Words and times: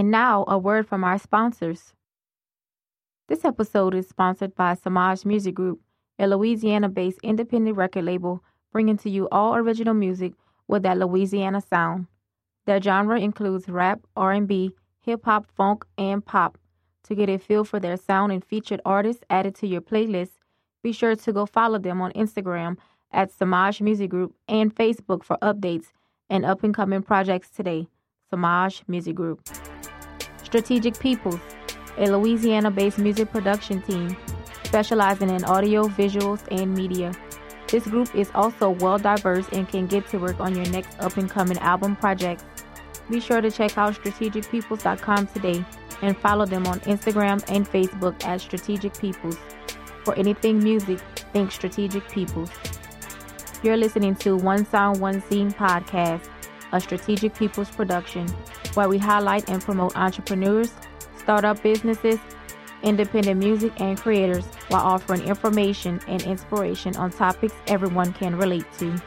And 0.00 0.10
now, 0.10 0.46
a 0.48 0.56
word 0.56 0.88
from 0.88 1.04
our 1.04 1.18
sponsors. 1.18 1.92
This 3.28 3.44
episode 3.44 3.94
is 3.94 4.08
sponsored 4.08 4.54
by 4.54 4.72
Samaj 4.72 5.26
Music 5.26 5.54
Group, 5.54 5.80
a 6.18 6.26
Louisiana 6.26 6.88
based 6.88 7.18
independent 7.22 7.76
record 7.76 8.06
label 8.06 8.42
bringing 8.72 8.96
to 8.96 9.10
you 9.10 9.28
all 9.30 9.56
original 9.56 9.92
music 9.92 10.32
with 10.66 10.84
that 10.84 10.96
Louisiana 10.96 11.60
sound. 11.60 12.06
Their 12.64 12.80
genre 12.80 13.20
includes 13.20 13.68
rap, 13.68 14.00
R&B, 14.16 14.70
hip 15.00 15.26
hop, 15.26 15.50
funk, 15.54 15.84
and 15.98 16.24
pop. 16.24 16.56
To 17.02 17.14
get 17.14 17.28
a 17.28 17.36
feel 17.36 17.64
for 17.64 17.78
their 17.78 17.98
sound 17.98 18.32
and 18.32 18.42
featured 18.42 18.80
artists 18.86 19.22
added 19.28 19.54
to 19.56 19.66
your 19.66 19.82
playlist, 19.82 20.38
be 20.82 20.92
sure 20.92 21.14
to 21.14 21.30
go 21.30 21.44
follow 21.44 21.78
them 21.78 22.00
on 22.00 22.10
Instagram 22.12 22.78
at 23.12 23.30
Samaj 23.30 23.82
Music 23.82 24.08
Group 24.08 24.34
and 24.48 24.74
Facebook 24.74 25.24
for 25.24 25.36
updates 25.42 25.88
and 26.30 26.46
up 26.46 26.64
and 26.64 26.72
coming 26.72 27.02
projects 27.02 27.50
today. 27.50 27.86
Samaj 28.30 28.82
Music 28.88 29.14
Group. 29.14 29.46
Strategic 30.50 30.98
Peoples, 30.98 31.38
a 31.96 32.10
Louisiana 32.10 32.72
based 32.72 32.98
music 32.98 33.30
production 33.30 33.80
team 33.82 34.16
specializing 34.64 35.30
in 35.30 35.44
audio, 35.44 35.86
visuals, 35.86 36.42
and 36.50 36.74
media. 36.74 37.12
This 37.68 37.84
group 37.86 38.12
is 38.16 38.32
also 38.34 38.70
well 38.70 38.98
diverse 38.98 39.48
and 39.52 39.68
can 39.68 39.86
get 39.86 40.08
to 40.08 40.18
work 40.18 40.40
on 40.40 40.56
your 40.56 40.68
next 40.70 40.98
up 40.98 41.16
and 41.18 41.30
coming 41.30 41.56
album 41.58 41.94
project. 41.94 42.42
Be 43.08 43.20
sure 43.20 43.40
to 43.40 43.48
check 43.48 43.78
out 43.78 43.94
strategicpeoples.com 43.94 45.28
today 45.28 45.64
and 46.02 46.18
follow 46.18 46.46
them 46.46 46.66
on 46.66 46.80
Instagram 46.80 47.44
and 47.48 47.64
Facebook 47.68 48.24
at 48.24 48.40
Strategic 48.40 48.98
Peoples. 48.98 49.38
For 50.04 50.16
anything 50.16 50.58
music, 50.58 50.98
think 51.32 51.52
Strategic 51.52 52.08
Peoples. 52.10 52.50
You're 53.62 53.76
listening 53.76 54.16
to 54.16 54.36
One 54.36 54.66
Sound, 54.66 55.00
One 55.00 55.22
Scene 55.22 55.52
podcast, 55.52 56.28
a 56.72 56.80
Strategic 56.80 57.34
Peoples 57.36 57.70
production, 57.70 58.26
where 58.74 58.88
we 58.88 58.98
highlight 58.98 59.48
and 59.48 59.62
promote 59.62 59.96
entrepreneurs, 59.96 60.72
startup 61.18 61.62
businesses, 61.62 62.18
independent 62.82 63.38
music, 63.38 63.72
and 63.80 63.98
creators 63.98 64.44
while 64.68 64.82
offering 64.82 65.22
information 65.22 66.00
and 66.06 66.22
inspiration 66.22 66.96
on 66.96 67.10
topics 67.10 67.54
everyone 67.66 68.12
can 68.12 68.36
relate 68.36 68.66
to. 68.78 69.00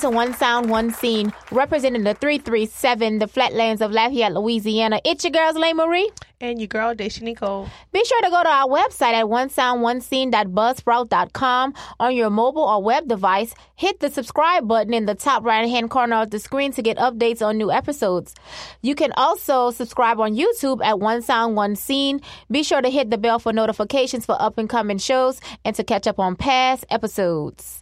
To 0.00 0.10
One 0.10 0.34
Sound, 0.34 0.68
One 0.68 0.92
Scene, 0.92 1.32
representing 1.50 2.04
the 2.04 2.12
337, 2.14 3.18
the 3.18 3.26
flatlands 3.26 3.80
of 3.80 3.92
Lafayette, 3.92 4.34
Louisiana. 4.34 5.00
It's 5.04 5.24
your 5.24 5.30
girls, 5.30 5.56
Lay 5.56 5.72
Marie. 5.72 6.10
And 6.40 6.60
your 6.60 6.68
girl, 6.68 6.94
Daisha 6.94 7.22
Nicole. 7.22 7.68
Be 7.92 8.04
sure 8.04 8.22
to 8.22 8.30
go 8.30 8.42
to 8.42 8.48
our 8.48 8.66
website 8.66 9.14
at 9.14 9.24
onesoundonescene.buzzsprout.com 9.24 11.74
on 11.98 12.14
your 12.14 12.30
mobile 12.30 12.62
or 12.62 12.82
web 12.82 13.08
device. 13.08 13.54
Hit 13.74 14.00
the 14.00 14.10
subscribe 14.10 14.68
button 14.68 14.92
in 14.92 15.06
the 15.06 15.14
top 15.14 15.44
right 15.44 15.66
hand 15.68 15.88
corner 15.88 16.16
of 16.16 16.30
the 16.30 16.38
screen 16.38 16.72
to 16.72 16.82
get 16.82 16.98
updates 16.98 17.40
on 17.40 17.56
new 17.56 17.70
episodes. 17.70 18.34
You 18.82 18.94
can 18.94 19.12
also 19.16 19.70
subscribe 19.70 20.20
on 20.20 20.34
YouTube 20.34 20.84
at 20.84 21.00
One 21.00 21.22
Sound, 21.22 21.56
One 21.56 21.74
Scene. 21.74 22.20
Be 22.50 22.62
sure 22.62 22.82
to 22.82 22.90
hit 22.90 23.10
the 23.10 23.18
bell 23.18 23.38
for 23.38 23.52
notifications 23.52 24.26
for 24.26 24.40
up 24.40 24.58
and 24.58 24.68
coming 24.68 24.98
shows 24.98 25.40
and 25.64 25.74
to 25.76 25.84
catch 25.84 26.06
up 26.06 26.18
on 26.18 26.36
past 26.36 26.84
episodes. 26.90 27.80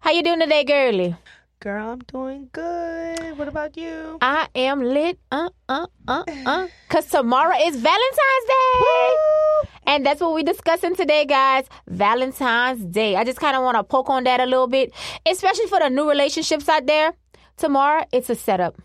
How 0.00 0.10
you 0.10 0.24
doing 0.24 0.40
today, 0.40 0.64
girly? 0.64 1.14
Girl, 1.62 1.90
I'm 1.90 2.00
doing 2.00 2.48
good. 2.50 3.38
What 3.38 3.46
about 3.46 3.76
you? 3.76 4.18
I 4.20 4.48
am 4.52 4.82
lit. 4.82 5.20
Uh, 5.30 5.48
uh, 5.68 5.86
uh, 6.08 6.24
uh. 6.44 6.66
Cause 6.88 7.06
tomorrow 7.06 7.54
is 7.56 7.76
Valentine's 7.76 8.46
Day. 8.48 9.68
And 9.86 10.04
that's 10.04 10.20
what 10.20 10.34
we're 10.34 10.42
discussing 10.42 10.96
today, 10.96 11.24
guys. 11.24 11.66
Valentine's 11.86 12.84
Day. 12.84 13.14
I 13.14 13.22
just 13.22 13.38
kind 13.38 13.54
of 13.54 13.62
want 13.62 13.76
to 13.76 13.84
poke 13.84 14.10
on 14.10 14.24
that 14.24 14.40
a 14.40 14.44
little 14.44 14.66
bit, 14.66 14.92
especially 15.24 15.68
for 15.68 15.78
the 15.78 15.88
new 15.88 16.08
relationships 16.10 16.68
out 16.68 16.86
there. 16.86 17.14
Tomorrow, 17.58 18.06
it's 18.10 18.28
a 18.28 18.34
setup. 18.34 18.82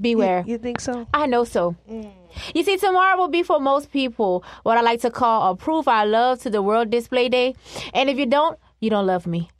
Beware. 0.00 0.42
You, 0.44 0.54
you 0.54 0.58
think 0.58 0.80
so? 0.80 1.06
I 1.14 1.26
know 1.26 1.44
so. 1.44 1.76
You 1.86 2.64
see, 2.64 2.78
tomorrow 2.78 3.16
will 3.16 3.28
be 3.28 3.44
for 3.44 3.60
most 3.60 3.92
people 3.92 4.42
what 4.64 4.76
I 4.76 4.80
like 4.80 5.02
to 5.02 5.10
call 5.12 5.52
a 5.52 5.54
proof 5.54 5.86
our 5.86 6.04
love 6.04 6.40
to 6.40 6.50
the 6.50 6.62
world 6.62 6.90
display 6.90 7.28
day. 7.28 7.54
And 7.94 8.10
if 8.10 8.18
you 8.18 8.26
don't, 8.26 8.58
you 8.80 8.90
don't 8.90 9.06
love 9.06 9.28
me. 9.28 9.50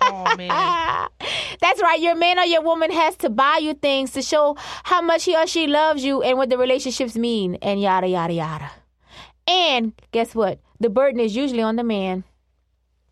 Oh, 0.00 0.34
man. 0.36 1.08
That's 1.60 1.82
right. 1.82 2.00
Your 2.00 2.14
man 2.14 2.38
or 2.38 2.44
your 2.44 2.62
woman 2.62 2.90
has 2.90 3.16
to 3.18 3.30
buy 3.30 3.58
you 3.60 3.74
things 3.74 4.12
to 4.12 4.22
show 4.22 4.56
how 4.84 5.00
much 5.00 5.24
he 5.24 5.36
or 5.36 5.46
she 5.46 5.66
loves 5.66 6.04
you 6.04 6.22
and 6.22 6.38
what 6.38 6.50
the 6.50 6.58
relationships 6.58 7.16
mean, 7.16 7.56
and 7.62 7.80
yada, 7.80 8.06
yada, 8.06 8.32
yada. 8.32 8.70
And 9.46 9.92
guess 10.12 10.34
what? 10.34 10.60
The 10.80 10.90
burden 10.90 11.20
is 11.20 11.36
usually 11.36 11.62
on 11.62 11.76
the 11.76 11.84
man. 11.84 12.24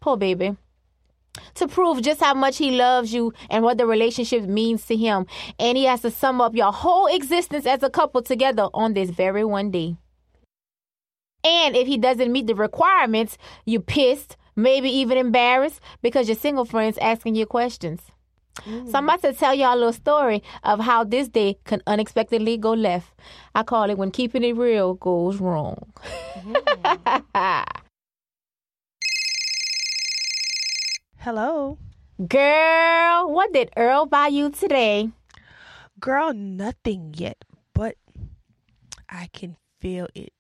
Poor 0.01 0.17
baby. 0.17 0.57
To 1.55 1.67
prove 1.67 2.03
just 2.03 2.21
how 2.21 2.35
much 2.35 2.59
he 2.59 2.71
loves 2.73 3.13
you 3.13 3.33
and 3.51 3.65
what 3.65 3.79
the 3.79 3.87
relationship 3.87 4.45
means 4.45 4.87
to 4.87 4.97
him. 4.97 5.27
And 5.59 5.77
he 5.77 5.85
has 5.85 6.03
to 6.03 6.11
sum 6.11 6.41
up 6.41 6.55
your 6.55 6.73
whole 6.73 7.07
existence 7.07 7.67
as 7.67 7.83
a 7.83 7.91
couple 7.91 8.23
together 8.23 8.69
on 8.75 8.95
this 8.95 9.11
very 9.11 9.45
one 9.45 9.71
day. 9.71 9.97
And 11.43 11.77
if 11.77 11.87
he 11.87 11.99
doesn't 11.99 12.33
meet 12.33 12.47
the 12.47 12.55
requirements, 12.55 13.37
you're 13.65 13.81
pissed, 13.81 14.37
maybe 14.57 14.89
even 14.89 15.19
embarrassed 15.19 15.81
because 16.03 16.29
your 16.29 16.37
single 16.37 16.65
friends 16.65 16.99
asking 16.99 17.35
you 17.35 17.47
questions. 17.47 18.01
So 18.63 18.93
I'm 18.95 19.05
about 19.05 19.21
to 19.23 19.33
tell 19.33 19.55
y'all 19.55 19.75
a 19.75 19.77
little 19.77 19.93
story 19.93 20.43
of 20.63 20.81
how 20.81 21.05
this 21.05 21.29
day 21.29 21.59
can 21.65 21.83
unexpectedly 21.87 22.57
go 22.57 22.73
left. 22.73 23.13
I 23.55 23.63
call 23.63 23.91
it 23.91 23.99
when 23.99 24.11
keeping 24.11 24.45
it 24.45 24.57
real 24.57 24.95
goes 24.95 25.39
wrong. 25.39 25.93
Mm. 26.39 27.67
Hello. 31.19 31.79
Girl, 32.29 33.33
what 33.33 33.53
did 33.53 33.71
Earl 33.77 34.07
buy 34.07 34.29
you 34.29 34.51
today? 34.51 35.11
Girl, 35.99 36.33
nothing 36.33 37.15
yet, 37.17 37.45
but 37.75 37.97
I 39.09 39.29
can 39.33 39.57
feel 39.81 40.07
it. 40.15 40.33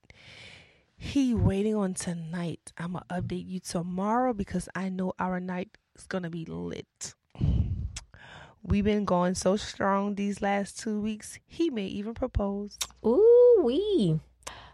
He 0.96 1.34
waiting 1.34 1.74
on 1.74 1.94
tonight. 1.94 2.72
I'm 2.78 2.92
going 2.92 3.04
to 3.08 3.20
update 3.20 3.48
you 3.48 3.60
tomorrow 3.60 4.32
because 4.32 4.68
I 4.74 4.88
know 4.88 5.12
our 5.18 5.40
night 5.40 5.76
is 5.96 6.06
to 6.06 6.30
be 6.30 6.44
lit. 6.44 7.14
We've 8.66 8.84
been 8.84 9.04
going 9.04 9.34
so 9.34 9.56
strong 9.56 10.14
these 10.14 10.40
last 10.40 10.78
two 10.80 10.98
weeks. 10.98 11.38
He 11.46 11.68
may 11.68 11.84
even 11.84 12.14
propose. 12.14 12.78
Ooh 13.04 13.60
wee. 13.62 14.18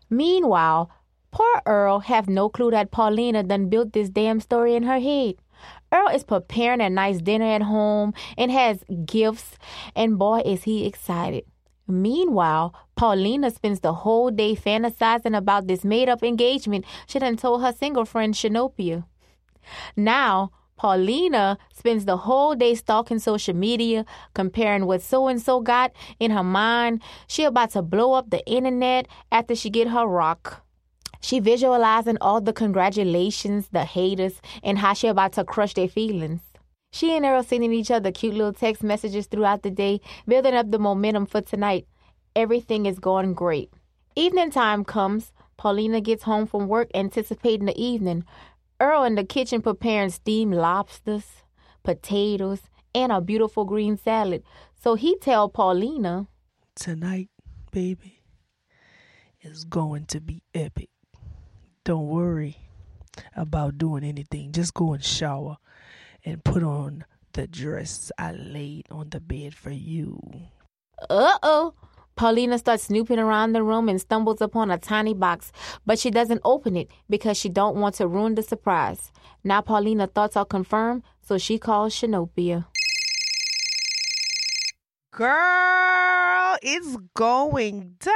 Meanwhile, 0.08 0.90
poor 1.32 1.60
Earl 1.66 2.00
have 2.00 2.28
no 2.28 2.48
clue 2.48 2.70
that 2.70 2.92
Paulina 2.92 3.42
done 3.42 3.68
built 3.68 3.92
this 3.92 4.08
damn 4.08 4.38
story 4.38 4.76
in 4.76 4.84
her 4.84 5.00
head. 5.00 5.34
Earl 5.92 6.08
is 6.08 6.22
preparing 6.22 6.80
a 6.80 6.88
nice 6.88 7.20
dinner 7.20 7.46
at 7.46 7.62
home 7.62 8.14
and 8.38 8.52
has 8.52 8.84
gifts, 9.04 9.58
and 9.96 10.18
boy 10.18 10.42
is 10.44 10.62
he 10.62 10.86
excited. 10.86 11.44
Meanwhile, 11.88 12.72
Paulina 12.94 13.50
spends 13.50 13.80
the 13.80 13.92
whole 13.92 14.30
day 14.30 14.54
fantasizing 14.54 15.36
about 15.36 15.66
this 15.66 15.84
made 15.84 16.08
up 16.08 16.22
engagement 16.22 16.84
she 17.08 17.18
done 17.18 17.36
told 17.36 17.62
her 17.62 17.72
single 17.72 18.04
friend 18.04 18.34
Shanopia. 18.34 19.04
Now, 19.96 20.52
Paulina 20.80 21.58
spends 21.74 22.06
the 22.06 22.16
whole 22.16 22.54
day 22.54 22.74
stalking 22.74 23.18
social 23.18 23.54
media, 23.54 24.06
comparing 24.32 24.86
what 24.86 25.02
so 25.02 25.28
and 25.28 25.38
so 25.38 25.60
got 25.60 25.92
in 26.18 26.30
her 26.30 26.42
mind. 26.42 27.02
She 27.26 27.44
about 27.44 27.72
to 27.72 27.82
blow 27.82 28.14
up 28.14 28.30
the 28.30 28.42
internet 28.46 29.06
after 29.30 29.54
she 29.54 29.68
get 29.68 29.88
her 29.88 30.06
rock. 30.06 30.64
She 31.20 31.38
visualizing 31.38 32.16
all 32.22 32.40
the 32.40 32.54
congratulations, 32.54 33.68
the 33.68 33.84
haters, 33.84 34.40
and 34.62 34.78
how 34.78 34.94
she 34.94 35.08
about 35.08 35.34
to 35.34 35.44
crush 35.44 35.74
their 35.74 35.86
feelings. 35.86 36.40
She 36.92 37.14
and 37.14 37.26
Earl 37.26 37.42
sending 37.42 37.74
each 37.74 37.90
other 37.90 38.10
cute 38.10 38.32
little 38.32 38.54
text 38.54 38.82
messages 38.82 39.26
throughout 39.26 39.62
the 39.62 39.70
day, 39.70 40.00
building 40.26 40.54
up 40.54 40.70
the 40.70 40.78
momentum 40.78 41.26
for 41.26 41.42
tonight. 41.42 41.86
Everything 42.34 42.86
is 42.86 42.98
going 42.98 43.34
great. 43.34 43.70
Evening 44.16 44.50
time 44.50 44.86
comes. 44.86 45.30
Paulina 45.58 46.00
gets 46.00 46.22
home 46.22 46.46
from 46.46 46.68
work 46.68 46.88
anticipating 46.94 47.66
the 47.66 47.78
evening. 47.78 48.24
Earl 48.80 49.04
in 49.04 49.14
the 49.14 49.24
kitchen 49.24 49.60
preparing 49.60 50.10
steamed 50.10 50.54
lobsters, 50.54 51.26
potatoes, 51.82 52.62
and 52.94 53.12
a 53.12 53.20
beautiful 53.20 53.64
green 53.64 53.96
salad. 53.96 54.42
So 54.82 54.94
he 54.94 55.16
tell 55.18 55.48
Paulina, 55.48 56.26
Tonight, 56.74 57.28
baby, 57.70 58.22
is 59.42 59.64
going 59.64 60.06
to 60.06 60.20
be 60.20 60.42
epic. 60.54 60.88
Don't 61.84 62.08
worry 62.08 62.56
about 63.36 63.76
doing 63.78 64.04
anything. 64.04 64.52
Just 64.52 64.72
go 64.74 64.94
and 64.94 65.04
shower 65.04 65.58
and 66.24 66.42
put 66.42 66.62
on 66.62 67.04
the 67.32 67.46
dress 67.46 68.10
I 68.18 68.32
laid 68.32 68.86
on 68.90 69.10
the 69.10 69.20
bed 69.20 69.54
for 69.54 69.70
you. 69.70 70.20
Uh 71.08 71.38
oh. 71.42 71.74
Paulina 72.20 72.58
starts 72.58 72.82
snooping 72.82 73.18
around 73.18 73.54
the 73.54 73.62
room 73.62 73.88
and 73.88 73.98
stumbles 73.98 74.42
upon 74.42 74.70
a 74.70 74.76
tiny 74.76 75.14
box, 75.14 75.52
but 75.86 75.98
she 75.98 76.10
doesn't 76.10 76.42
open 76.44 76.76
it 76.76 76.90
because 77.08 77.38
she 77.38 77.48
don't 77.48 77.76
want 77.76 77.94
to 77.94 78.06
ruin 78.06 78.34
the 78.34 78.42
surprise. 78.42 79.10
Now 79.42 79.62
Paulina 79.62 80.06
thoughts 80.06 80.36
are 80.36 80.44
confirmed, 80.44 81.02
so 81.22 81.38
she 81.38 81.58
calls 81.58 81.94
Shanopia. 81.94 82.66
Girl, 85.12 86.58
it's 86.60 86.98
going 87.16 87.94
down. 87.98 88.14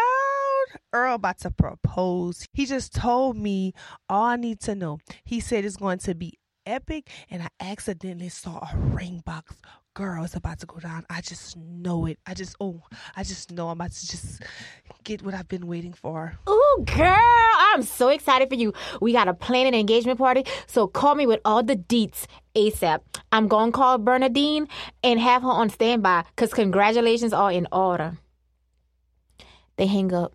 Earl 0.92 1.14
about 1.14 1.38
to 1.38 1.50
propose. 1.50 2.46
He 2.52 2.66
just 2.66 2.94
told 2.94 3.38
me 3.38 3.72
all 4.10 4.24
I 4.24 4.36
need 4.36 4.60
to 4.60 4.74
know. 4.74 4.98
He 5.24 5.40
said 5.40 5.64
it's 5.64 5.78
going 5.78 6.00
to 6.00 6.14
be 6.14 6.34
epic, 6.66 7.08
and 7.30 7.42
I 7.42 7.48
accidentally 7.58 8.28
saw 8.28 8.58
a 8.58 8.76
ring 8.76 9.22
box. 9.24 9.54
Girl, 9.94 10.24
it's 10.24 10.34
about 10.34 10.58
to 10.58 10.66
go 10.66 10.80
down. 10.80 11.06
I 11.08 11.20
just 11.20 11.56
know 11.56 12.06
it. 12.06 12.18
I 12.26 12.34
just, 12.34 12.56
oh, 12.60 12.82
I 13.14 13.22
just 13.22 13.52
know 13.52 13.68
I'm 13.68 13.78
about 13.78 13.92
to 13.92 14.08
just 14.08 14.42
get 15.04 15.22
what 15.22 15.34
I've 15.34 15.46
been 15.46 15.68
waiting 15.68 15.92
for. 15.92 16.36
Ooh, 16.48 16.84
girl, 16.84 17.16
I'm 17.16 17.82
so 17.82 18.08
excited 18.08 18.48
for 18.48 18.56
you. 18.56 18.72
We 19.00 19.12
got 19.12 19.26
to 19.26 19.34
plan 19.34 19.68
an 19.68 19.74
engagement 19.74 20.18
party, 20.18 20.46
so 20.66 20.88
call 20.88 21.14
me 21.14 21.28
with 21.28 21.38
all 21.44 21.62
the 21.62 21.76
deets 21.76 22.26
ASAP. 22.56 23.02
I'm 23.30 23.46
going 23.46 23.70
to 23.70 23.76
call 23.76 23.98
Bernadine 23.98 24.66
and 25.04 25.20
have 25.20 25.42
her 25.42 25.48
on 25.48 25.70
standby 25.70 26.24
because 26.34 26.52
congratulations 26.52 27.32
are 27.32 27.52
in 27.52 27.68
order. 27.70 28.18
They 29.76 29.86
hang 29.86 30.12
up. 30.12 30.34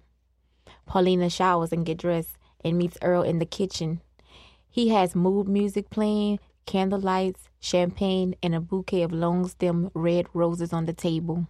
Paulina 0.85 1.29
showers 1.29 1.73
and 1.73 1.85
get 1.85 1.97
dressed 1.97 2.37
and 2.63 2.77
meets 2.77 2.97
Earl 3.01 3.23
in 3.23 3.39
the 3.39 3.45
kitchen. 3.45 3.99
He 4.69 4.87
has 4.89 5.15
mood 5.15 5.49
music 5.49 5.89
playing, 5.89 6.39
candle 6.69 6.99
lights, 6.99 7.49
champagne, 7.59 8.35
and 8.43 8.53
a 8.53 8.61
bouquet 8.61 9.01
of 9.01 9.11
long 9.11 9.47
stem 9.47 9.89
red 9.95 10.27
roses 10.35 10.71
on 10.71 10.85
the 10.85 10.93
table. 10.93 11.47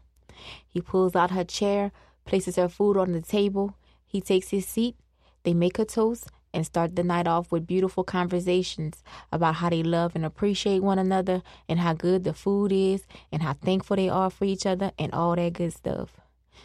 He 0.65 0.79
pulls 0.79 1.13
out 1.13 1.31
her 1.31 1.43
chair, 1.43 1.91
places 2.23 2.55
her 2.55 2.69
food 2.69 2.95
on 2.95 3.11
the 3.11 3.21
table. 3.21 3.75
He 4.05 4.21
takes 4.21 4.47
his 4.51 4.65
seat. 4.65 4.95
They 5.43 5.53
make 5.53 5.77
a 5.77 5.83
toast 5.83 6.29
and 6.53 6.65
start 6.65 6.95
the 6.95 7.03
night 7.03 7.27
off 7.27 7.51
with 7.51 7.67
beautiful 7.67 8.05
conversations 8.05 9.03
about 9.29 9.55
how 9.55 9.69
they 9.69 9.83
love 9.83 10.15
and 10.15 10.23
appreciate 10.23 10.81
one 10.81 10.97
another 10.97 11.43
and 11.67 11.81
how 11.81 11.93
good 11.93 12.23
the 12.23 12.33
food 12.33 12.71
is 12.71 13.05
and 13.29 13.43
how 13.43 13.53
thankful 13.53 13.97
they 13.97 14.07
are 14.07 14.29
for 14.29 14.45
each 14.45 14.65
other 14.65 14.93
and 14.97 15.13
all 15.13 15.35
that 15.35 15.51
good 15.51 15.73
stuff. 15.73 16.21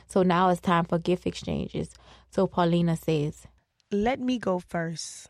So 0.06 0.23
now 0.23 0.51
it's 0.51 0.61
time 0.61 0.85
for 0.85 1.01
gift 1.01 1.27
exchanges. 1.27 1.91
So 2.31 2.47
Paulina 2.47 2.97
says, 2.97 3.49
Let 3.91 4.21
me 4.21 4.39
go 4.39 4.61
first. 4.61 5.29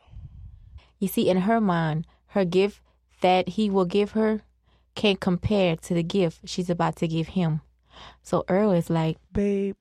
You 0.98 1.08
see, 1.08 1.30
in 1.30 1.38
her 1.38 1.60
mind, 1.60 2.06
her 2.28 2.44
gift 2.44 2.82
that 3.24 3.48
he 3.48 3.70
will 3.70 3.86
give 3.86 4.10
her 4.10 4.42
can't 4.94 5.18
compare 5.18 5.76
to 5.76 5.94
the 5.94 6.02
gift 6.02 6.40
she's 6.44 6.68
about 6.68 6.96
to 6.96 7.08
give 7.08 7.28
him. 7.28 7.62
So 8.22 8.44
Earl 8.50 8.72
is 8.72 8.90
like, 8.90 9.16
Babe, 9.32 9.76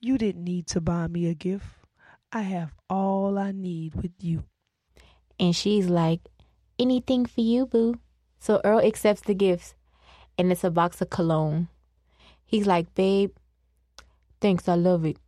you 0.00 0.18
didn't 0.18 0.42
need 0.42 0.66
to 0.66 0.80
buy 0.80 1.06
me 1.06 1.28
a 1.28 1.34
gift. 1.34 1.64
I 2.32 2.40
have 2.40 2.74
all 2.90 3.38
I 3.38 3.52
need 3.52 3.94
with 3.94 4.10
you. 4.18 4.42
And 5.38 5.54
she's 5.54 5.86
like, 5.86 6.22
Anything 6.76 7.24
for 7.24 7.40
you, 7.40 7.66
boo. 7.66 8.00
So 8.40 8.60
Earl 8.64 8.80
accepts 8.80 9.22
the 9.22 9.34
gifts, 9.34 9.76
and 10.36 10.50
it's 10.50 10.64
a 10.64 10.72
box 10.72 11.00
of 11.00 11.10
cologne. 11.10 11.68
He's 12.44 12.66
like, 12.66 12.92
Babe, 12.96 13.30
thanks, 14.40 14.68
I 14.68 14.74
love 14.74 15.04
it. 15.04 15.18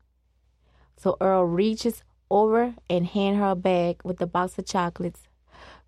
So 0.97 1.17
Earl 1.21 1.45
reaches 1.45 2.03
over 2.33 2.75
and 2.91 3.07
hand 3.07 3.37
her 3.37 3.51
a 3.51 3.55
bag 3.55 4.01
with 4.03 4.21
a 4.21 4.27
box 4.27 4.59
of 4.59 4.67
chocolates. 4.67 5.29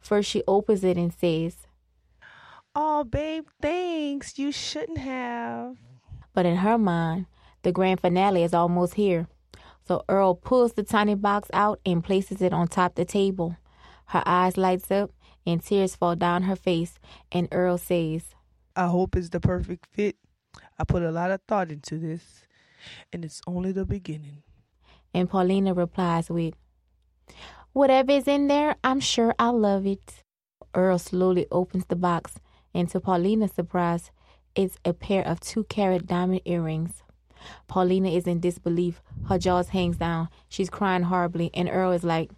First, 0.01 0.31
she 0.31 0.43
opens 0.47 0.85
it 0.85 0.97
and 0.97 1.13
says, 1.13 1.67
Oh, 2.75 3.05
babe, 3.05 3.47
thanks. 3.61 4.39
You 4.39 4.53
shouldn't 4.53 4.99
have. 4.99 5.77
But 6.33 6.47
in 6.47 6.57
her 6.57 6.79
mind, 6.79 7.27
the 7.63 7.73
grand 7.73 8.01
finale 8.01 8.45
is 8.45 8.55
almost 8.55 8.95
here. 8.95 9.27
So 9.87 10.05
Earl 10.09 10.35
pulls 10.35 10.75
the 10.75 10.83
tiny 10.83 11.15
box 11.15 11.49
out 11.53 11.81
and 11.85 12.05
places 12.05 12.43
it 12.43 12.53
on 12.53 12.69
top 12.69 12.95
the 12.95 13.05
table. 13.05 13.57
Her 14.07 14.23
eyes 14.27 14.57
lights 14.57 14.91
up 14.91 15.11
and 15.47 15.63
tears 15.63 15.97
fall 15.97 16.15
down 16.15 16.43
her 16.43 16.57
face, 16.57 16.99
and 17.33 17.49
Earl 17.51 17.79
says, 17.79 18.35
I 18.77 18.87
hope 18.87 19.17
it's 19.17 19.31
the 19.31 19.41
perfect 19.41 19.87
fit. 19.93 20.17
I 20.79 20.85
put 20.85 21.03
a 21.03 21.11
lot 21.11 21.31
of 21.31 21.41
thought 21.49 21.71
into 21.71 21.99
this, 21.99 22.47
and 23.13 23.25
it's 23.25 23.41
only 23.47 23.73
the 23.73 23.87
beginning. 23.87 24.43
And 25.15 25.29
Paulina 25.29 25.75
replies 25.75 26.31
with, 26.31 26.55
Whatever 27.73 28.13
is 28.13 28.27
in 28.27 28.49
there, 28.49 28.77
I'm 28.83 29.01
sure 29.01 29.35
I'll 29.39 29.59
love 29.59 29.87
it. 29.87 30.23
Earl 30.75 30.99
slowly 30.99 31.47
opens 31.51 31.87
the 31.87 31.97
box, 31.97 32.37
and 32.75 32.89
to 32.91 33.01
Paulina's 33.01 33.53
surprise, 33.53 34.11
it's 34.55 34.77
a 34.85 34.93
pair 34.93 35.25
of 35.27 35.41
two 35.41 35.65
carat 35.65 36.07
diamond 36.07 36.43
earrings. 36.45 37.03
Paulina 37.69 38.09
is 38.09 38.27
in 38.27 38.41
disbelief. 38.41 39.01
Her 39.29 39.39
jaws 39.39 39.69
hangs 39.69 39.97
down. 39.97 40.29
She's 40.49 40.71
crying 40.71 41.05
horribly, 41.05 41.51
and 41.55 41.69
Earl 41.69 41.93
is 41.93 42.05
like, 42.05 42.31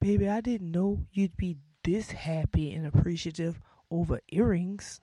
Baby, 0.00 0.28
I 0.28 0.40
didn't 0.40 0.70
know 0.70 1.00
you'd 1.12 1.36
be 1.36 1.56
this 1.82 2.10
happy 2.10 2.72
and 2.72 2.86
appreciative 2.86 3.60
over 3.90 4.20
earrings. 4.30 5.00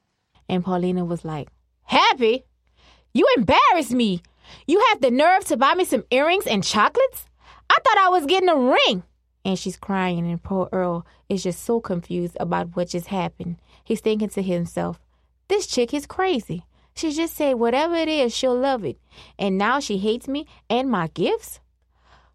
And 0.47 0.63
Paulina 0.63 1.03
was 1.05 1.25
like, 1.25 1.49
Happy? 1.83 2.45
You 3.13 3.27
embarrass 3.35 3.91
me. 3.91 4.21
You 4.67 4.83
have 4.89 5.01
the 5.01 5.11
nerve 5.11 5.45
to 5.45 5.57
buy 5.57 5.73
me 5.73 5.85
some 5.85 6.05
earrings 6.11 6.47
and 6.47 6.63
chocolates? 6.63 7.25
I 7.69 7.77
thought 7.83 7.97
I 7.97 8.09
was 8.09 8.25
getting 8.25 8.49
a 8.49 8.55
ring. 8.55 9.03
And 9.43 9.57
she's 9.57 9.77
crying, 9.77 10.29
and 10.29 10.41
poor 10.41 10.69
Earl 10.71 11.05
is 11.27 11.43
just 11.43 11.63
so 11.63 11.79
confused 11.79 12.37
about 12.39 12.75
what 12.75 12.89
just 12.89 13.07
happened. 13.07 13.57
He's 13.83 14.01
thinking 14.01 14.29
to 14.29 14.41
himself, 14.41 14.99
This 15.47 15.65
chick 15.65 15.93
is 15.93 16.05
crazy. 16.05 16.63
She 16.93 17.11
just 17.11 17.35
said 17.35 17.53
whatever 17.55 17.95
it 17.95 18.07
is, 18.07 18.35
she'll 18.35 18.57
love 18.57 18.83
it. 18.83 18.99
And 19.39 19.57
now 19.57 19.79
she 19.79 19.97
hates 19.97 20.27
me 20.27 20.45
and 20.69 20.89
my 20.89 21.07
gifts? 21.07 21.59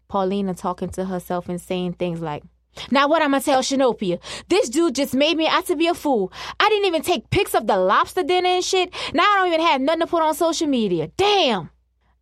Paulina 0.07 0.53
talking 0.53 0.89
to 0.89 1.05
herself 1.05 1.47
and 1.47 1.61
saying 1.61 1.93
things 1.93 2.21
like, 2.21 2.43
now 2.91 3.07
what 3.07 3.21
I'ma 3.21 3.39
tell 3.39 3.61
Shanopia? 3.61 4.19
This 4.49 4.69
dude 4.69 4.95
just 4.95 5.15
made 5.15 5.37
me 5.37 5.47
out 5.47 5.65
to 5.65 5.75
be 5.75 5.87
a 5.87 5.93
fool. 5.93 6.31
I 6.59 6.69
didn't 6.69 6.85
even 6.85 7.01
take 7.01 7.29
pics 7.29 7.55
of 7.55 7.67
the 7.67 7.77
lobster 7.77 8.23
dinner 8.23 8.49
and 8.49 8.63
shit. 8.63 8.93
Now 9.13 9.23
I 9.23 9.37
don't 9.37 9.47
even 9.47 9.65
have 9.65 9.81
nothing 9.81 10.01
to 10.01 10.07
put 10.07 10.21
on 10.21 10.35
social 10.35 10.67
media. 10.67 11.09
Damn. 11.17 11.69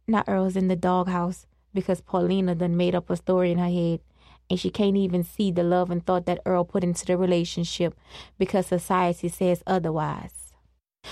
Now 0.07 0.23
Earl's 0.27 0.55
in 0.55 0.67
the 0.67 0.75
doghouse 0.75 1.45
because 1.73 2.01
Paulina 2.01 2.55
done 2.55 2.77
made 2.77 2.95
up 2.95 3.09
a 3.09 3.17
story 3.17 3.51
in 3.51 3.57
her 3.57 3.65
head 3.65 3.99
and 4.49 4.59
she 4.59 4.69
can't 4.69 4.97
even 4.97 5.23
see 5.23 5.51
the 5.51 5.63
love 5.63 5.89
and 5.89 6.05
thought 6.05 6.25
that 6.25 6.41
Earl 6.45 6.65
put 6.65 6.83
into 6.83 7.05
the 7.05 7.17
relationship 7.17 7.95
because 8.37 8.67
society 8.67 9.27
says 9.27 9.63
otherwise. 9.65 10.53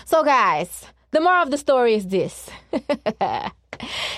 So 0.05 0.23
guys, 0.23 0.85
the 1.11 1.21
moral 1.21 1.43
of 1.43 1.51
the 1.51 1.57
story 1.57 1.95
is 1.95 2.07
this. 2.07 2.49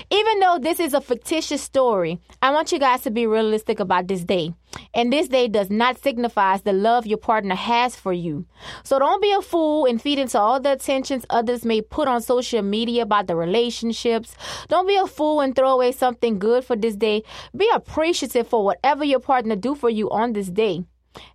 Even 0.09 0.39
though 0.39 0.59
this 0.59 0.79
is 0.79 0.93
a 0.93 1.01
fictitious 1.01 1.61
story, 1.61 2.19
I 2.41 2.51
want 2.51 2.71
you 2.71 2.79
guys 2.79 3.01
to 3.01 3.11
be 3.11 3.27
realistic 3.27 3.79
about 3.79 4.07
this 4.07 4.23
day. 4.23 4.53
And 4.93 5.11
this 5.11 5.27
day 5.27 5.47
does 5.47 5.69
not 5.69 6.01
signify 6.01 6.57
the 6.57 6.73
love 6.73 7.07
your 7.07 7.17
partner 7.17 7.55
has 7.55 7.95
for 7.95 8.13
you. 8.13 8.45
So 8.83 8.99
don't 8.99 9.21
be 9.21 9.31
a 9.31 9.41
fool 9.41 9.85
and 9.85 10.01
feed 10.01 10.19
into 10.19 10.39
all 10.39 10.59
the 10.59 10.73
attentions 10.73 11.25
others 11.29 11.65
may 11.65 11.81
put 11.81 12.07
on 12.07 12.21
social 12.21 12.61
media 12.61 13.03
about 13.03 13.27
the 13.27 13.35
relationships. 13.35 14.35
Don't 14.67 14.87
be 14.87 14.95
a 14.95 15.07
fool 15.07 15.41
and 15.41 15.55
throw 15.55 15.71
away 15.71 15.91
something 15.91 16.39
good 16.39 16.65
for 16.65 16.75
this 16.75 16.95
day. 16.95 17.23
Be 17.55 17.69
appreciative 17.73 18.47
for 18.47 18.63
whatever 18.63 19.03
your 19.03 19.19
partner 19.19 19.55
do 19.55 19.75
for 19.75 19.89
you 19.89 20.09
on 20.11 20.33
this 20.33 20.49
day. 20.49 20.85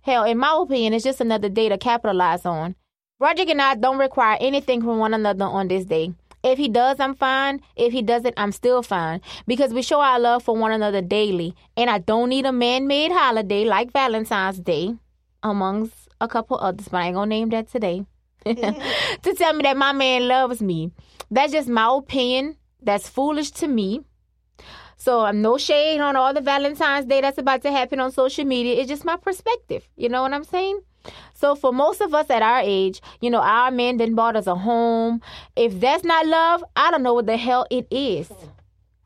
Hell, 0.03 0.23
in 0.23 0.37
my 0.37 0.57
opinion, 0.61 0.93
it's 0.93 1.03
just 1.03 1.21
another 1.21 1.49
day 1.49 1.69
to 1.69 1.77
capitalize 1.77 2.45
on. 2.45 2.75
Roger 3.19 3.43
and 3.47 3.61
I 3.61 3.75
don't 3.75 3.99
require 3.99 4.37
anything 4.41 4.81
from 4.81 4.97
one 4.97 5.13
another 5.13 5.45
on 5.45 5.67
this 5.67 5.85
day. 5.85 6.13
If 6.43 6.57
he 6.57 6.67
does, 6.67 6.99
I'm 6.99 7.13
fine. 7.13 7.61
If 7.75 7.93
he 7.93 8.01
doesn't, 8.01 8.33
I'm 8.37 8.51
still 8.51 8.81
fine. 8.81 9.21
Because 9.45 9.73
we 9.73 9.81
show 9.81 10.01
our 10.01 10.19
love 10.19 10.43
for 10.43 10.55
one 10.55 10.71
another 10.71 11.01
daily. 11.01 11.55
And 11.77 11.89
I 11.89 11.99
don't 11.99 12.29
need 12.29 12.45
a 12.45 12.51
man 12.51 12.87
made 12.87 13.11
holiday 13.11 13.65
like 13.65 13.91
Valentine's 13.91 14.59
Day, 14.59 14.95
amongst 15.43 16.09
a 16.19 16.27
couple 16.27 16.57
others, 16.59 16.87
but 16.87 16.97
I 16.97 17.07
ain't 17.07 17.15
gonna 17.15 17.27
name 17.27 17.49
that 17.49 17.69
today. 17.69 18.05
to 18.45 19.33
tell 19.37 19.53
me 19.53 19.63
that 19.63 19.77
my 19.77 19.91
man 19.91 20.27
loves 20.27 20.61
me. 20.61 20.91
That's 21.29 21.51
just 21.51 21.69
my 21.69 21.95
opinion. 21.95 22.57
That's 22.81 23.07
foolish 23.07 23.51
to 23.51 23.67
me. 23.67 24.01
So 24.97 25.21
I'm 25.21 25.41
no 25.41 25.57
shade 25.57 25.99
on 25.99 26.15
all 26.15 26.33
the 26.33 26.41
Valentine's 26.41 27.05
Day 27.05 27.21
that's 27.21 27.37
about 27.37 27.63
to 27.63 27.71
happen 27.71 27.99
on 27.99 28.11
social 28.11 28.45
media. 28.45 28.75
It's 28.75 28.89
just 28.89 29.05
my 29.05 29.17
perspective. 29.17 29.87
You 29.95 30.09
know 30.09 30.21
what 30.21 30.33
I'm 30.33 30.43
saying? 30.43 30.81
So 31.33 31.55
for 31.55 31.73
most 31.73 32.01
of 32.01 32.13
us 32.13 32.29
at 32.29 32.41
our 32.41 32.61
age, 32.63 33.01
you 33.19 33.29
know, 33.29 33.41
our 33.41 33.71
men 33.71 33.97
then 33.97 34.15
bought 34.15 34.35
us 34.35 34.47
a 34.47 34.55
home. 34.55 35.21
If 35.55 35.79
that's 35.79 36.03
not 36.03 36.25
love, 36.25 36.63
I 36.75 36.91
don't 36.91 37.03
know 37.03 37.13
what 37.13 37.25
the 37.25 37.37
hell 37.37 37.65
it 37.71 37.87
is. 37.89 38.31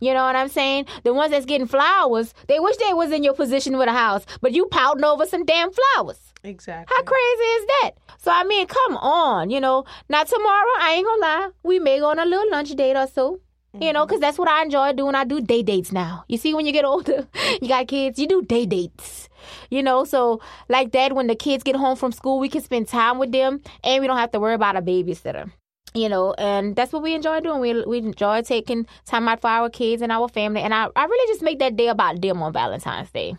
You 0.02 0.14
know 0.14 0.24
what 0.24 0.36
I'm 0.36 0.50
saying? 0.50 0.86
The 1.04 1.14
ones 1.14 1.32
that's 1.32 1.46
getting 1.46 1.68
flowers, 1.68 2.34
they 2.48 2.60
wish 2.60 2.76
they 2.78 2.94
was 2.94 3.12
in 3.12 3.24
your 3.24 3.34
position 3.34 3.78
with 3.78 3.88
a 3.88 3.94
house, 3.94 4.26
but 4.42 4.52
you 4.52 4.66
pouting 4.68 5.06
over 5.06 5.26
some 5.26 5.46
damn 5.46 5.72
flowers. 5.72 6.20
Exactly. 6.44 6.94
How 6.96 7.04
crazy 7.04 7.44
is 7.44 7.66
that? 7.66 7.92
So 8.20 8.32
I 8.32 8.44
mean, 8.44 8.68
come 8.68 8.98
on, 8.98 9.50
you 9.50 9.60
know. 9.60 9.86
Now 10.10 10.24
tomorrow, 10.24 10.72
I 10.80 10.94
ain't 10.96 11.06
gonna 11.06 11.22
lie, 11.22 11.50
we 11.64 11.80
may 11.80 12.00
go 12.00 12.10
on 12.10 12.20
a 12.20 12.26
little 12.26 12.52
lunch 12.52 12.76
date 12.76 12.96
or 12.96 13.08
so. 13.08 13.40
You 13.82 13.92
know, 13.92 14.02
mm-hmm. 14.02 14.08
because 14.08 14.22
that's 14.22 14.38
what 14.38 14.48
I 14.48 14.64
enjoy 14.64 14.94
doing. 14.94 15.16
I 15.16 15.26
do 15.26 15.42
day 15.42 15.62
dates 15.62 15.92
now. 15.92 16.24
You 16.30 16.38
see, 16.38 16.54
when 16.54 16.66
you 16.66 16.72
get 16.72 16.86
older, 16.94 17.28
you 17.62 17.68
got 17.68 17.88
kids, 17.88 18.18
you 18.18 18.28
do 18.28 18.42
day 18.42 18.66
dates. 18.66 19.28
You 19.70 19.84
know, 19.84 20.04
so 20.06 20.42
like 20.70 20.92
that, 20.92 21.14
when 21.14 21.28
the 21.28 21.36
kids 21.36 21.64
get 21.64 21.76
home 21.76 21.96
from 21.96 22.12
school, 22.12 22.40
we 22.40 22.50
can 22.50 22.62
spend 22.62 22.88
time 22.88 23.18
with 23.18 23.32
them 23.32 23.62
and 23.84 24.02
we 24.02 24.08
don't 24.08 24.18
have 24.18 24.32
to 24.32 24.40
worry 24.40 24.54
about 24.54 24.76
a 24.76 24.82
babysitter. 24.82 25.52
You 25.94 26.10
know, 26.10 26.34
and 26.38 26.76
that's 26.76 26.92
what 26.92 27.04
we 27.04 27.16
enjoy 27.16 27.40
doing. 27.40 27.62
We 27.62 27.86
we 27.86 28.00
enjoy 28.00 28.42
taking 28.42 28.86
time 29.06 29.28
out 29.30 29.42
for 29.42 29.48
our 29.48 29.70
kids 29.70 30.02
and 30.02 30.12
our 30.12 30.28
family. 30.28 30.62
And 30.62 30.74
I, 30.74 30.88
I 30.96 31.06
really 31.06 31.34
just 31.34 31.42
make 31.42 31.60
that 31.60 31.78
day 31.78 31.88
about 31.88 32.22
them 32.22 32.44
on 32.44 32.52
Valentine's 32.52 33.12
Day. 33.12 33.38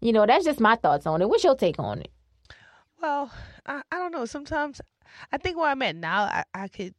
You 0.00 0.12
know, 0.12 0.24
that's 0.24 0.44
just 0.44 0.60
my 0.60 0.76
thoughts 0.76 1.06
on 1.06 1.20
it. 1.20 1.28
What's 1.28 1.44
your 1.44 1.54
take 1.54 1.78
on 1.78 2.00
it? 2.00 2.10
Well, 3.02 3.30
I, 3.66 3.82
I 3.92 3.98
don't 3.98 4.12
know. 4.12 4.24
Sometimes 4.24 4.80
I 5.32 5.36
think 5.36 5.58
where 5.58 5.70
I'm 5.70 5.82
at 5.82 5.96
now, 5.96 6.22
I, 6.22 6.44
I 6.54 6.68
could 6.68 6.94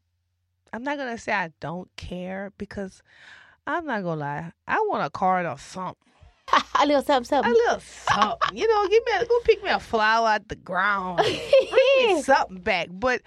I'm 0.71 0.83
not 0.83 0.97
gonna 0.97 1.17
say 1.17 1.31
I 1.31 1.51
don't 1.59 1.89
care 1.95 2.51
because 2.57 3.01
I'm 3.65 3.85
not 3.85 4.03
gonna 4.03 4.19
lie. 4.19 4.51
I 4.67 4.77
want 4.87 5.05
a 5.05 5.09
card 5.09 5.45
or 5.45 5.57
something. 5.57 6.08
a 6.79 6.85
little 6.85 7.01
something, 7.01 7.27
something. 7.27 7.51
A 7.51 7.55
little 7.55 7.79
something. 7.79 8.57
you 8.57 8.67
know, 8.67 8.87
give 8.87 9.03
me 9.05 9.11
a, 9.19 9.25
go 9.25 9.39
pick 9.43 9.63
me 9.63 9.69
a 9.69 9.79
flower 9.79 10.27
out 10.29 10.47
the 10.47 10.55
ground. 10.55 11.17
Bring 11.17 12.15
me 12.17 12.21
something 12.21 12.59
back. 12.59 12.87
But 12.91 13.21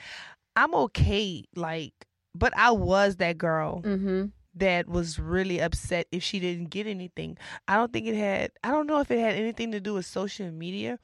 I'm 0.57 0.75
okay. 0.75 1.45
Like, 1.55 1.95
but 2.35 2.57
I 2.57 2.71
was 2.71 3.17
that 3.17 3.39
girl 3.39 3.83
mm-hmm. 3.83 4.27
that 4.55 4.89
was 4.89 5.19
really 5.19 5.61
upset 5.61 6.07
if 6.13 6.23
she 6.23 6.41
didn't 6.41 6.71
get 6.71 6.87
anything. 6.87 7.37
I 7.69 7.77
don't 7.77 7.93
think 7.93 8.07
it 8.07 8.17
had, 8.17 8.53
I 8.65 8.71
don't 8.71 8.87
know 8.87 9.01
if 9.01 9.11
it 9.11 9.19
had 9.19 9.35
anything 9.35 9.73
to 9.73 9.81
do 9.81 9.95
with 9.95 10.07
social 10.07 10.51
media. 10.51 10.99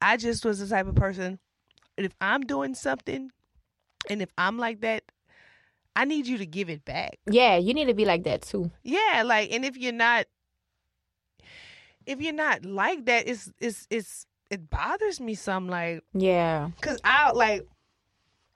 I 0.00 0.16
just 0.16 0.44
was 0.44 0.58
the 0.60 0.68
type 0.68 0.86
of 0.86 0.94
person, 0.94 1.38
if 1.96 2.12
I'm 2.20 2.42
doing 2.42 2.74
something 2.74 3.30
and 4.08 4.22
if 4.22 4.30
I'm 4.36 4.58
like 4.58 4.80
that, 4.82 5.02
I 5.94 6.04
need 6.04 6.26
you 6.26 6.38
to 6.38 6.46
give 6.46 6.68
it 6.68 6.84
back. 6.84 7.18
Yeah, 7.30 7.56
you 7.56 7.72
need 7.72 7.86
to 7.86 7.94
be 7.94 8.04
like 8.04 8.24
that 8.24 8.42
too. 8.42 8.70
Yeah, 8.82 9.22
like, 9.24 9.50
and 9.52 9.64
if 9.64 9.78
you're 9.78 9.92
not, 9.92 10.26
if 12.06 12.20
you're 12.20 12.32
not 12.32 12.64
like 12.64 13.06
that, 13.06 13.28
it's, 13.28 13.50
it's, 13.60 13.86
it's, 13.90 14.26
it 14.50 14.70
bothers 14.70 15.20
me 15.20 15.34
some, 15.34 15.68
like, 15.68 16.02
Yeah. 16.14 16.70
cause 16.80 16.98
I, 17.04 17.32
like, 17.32 17.66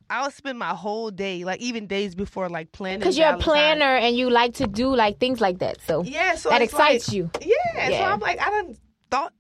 I'll 0.09 0.31
spend 0.33 0.59
my 0.59 0.75
whole 0.75 1.11
day, 1.13 1.45
like 1.45 1.61
even 1.61 1.87
days 1.87 2.15
before, 2.17 2.49
like 2.49 2.73
planning. 2.73 2.99
Because 2.99 3.17
you're 3.17 3.29
a 3.29 3.39
planner 3.39 3.97
and 3.97 4.17
you 4.17 4.29
like 4.29 4.55
to 4.55 4.67
do 4.67 4.95
like 4.95 5.21
things 5.21 5.41
like 5.41 5.59
that. 5.61 5.81
So 5.83 6.03
Yeah, 6.03 6.35
so 6.35 6.51
that 6.51 6.63
it's 6.63 6.73
like- 6.73 6.97
excites 6.97 7.13
you. 7.15 7.31
Yeah, 7.41 7.89
so 7.91 8.03
I'm 8.05 8.19
like, 8.21 8.41
I 8.41 8.51
done 8.51 8.77
thought 9.11 9.33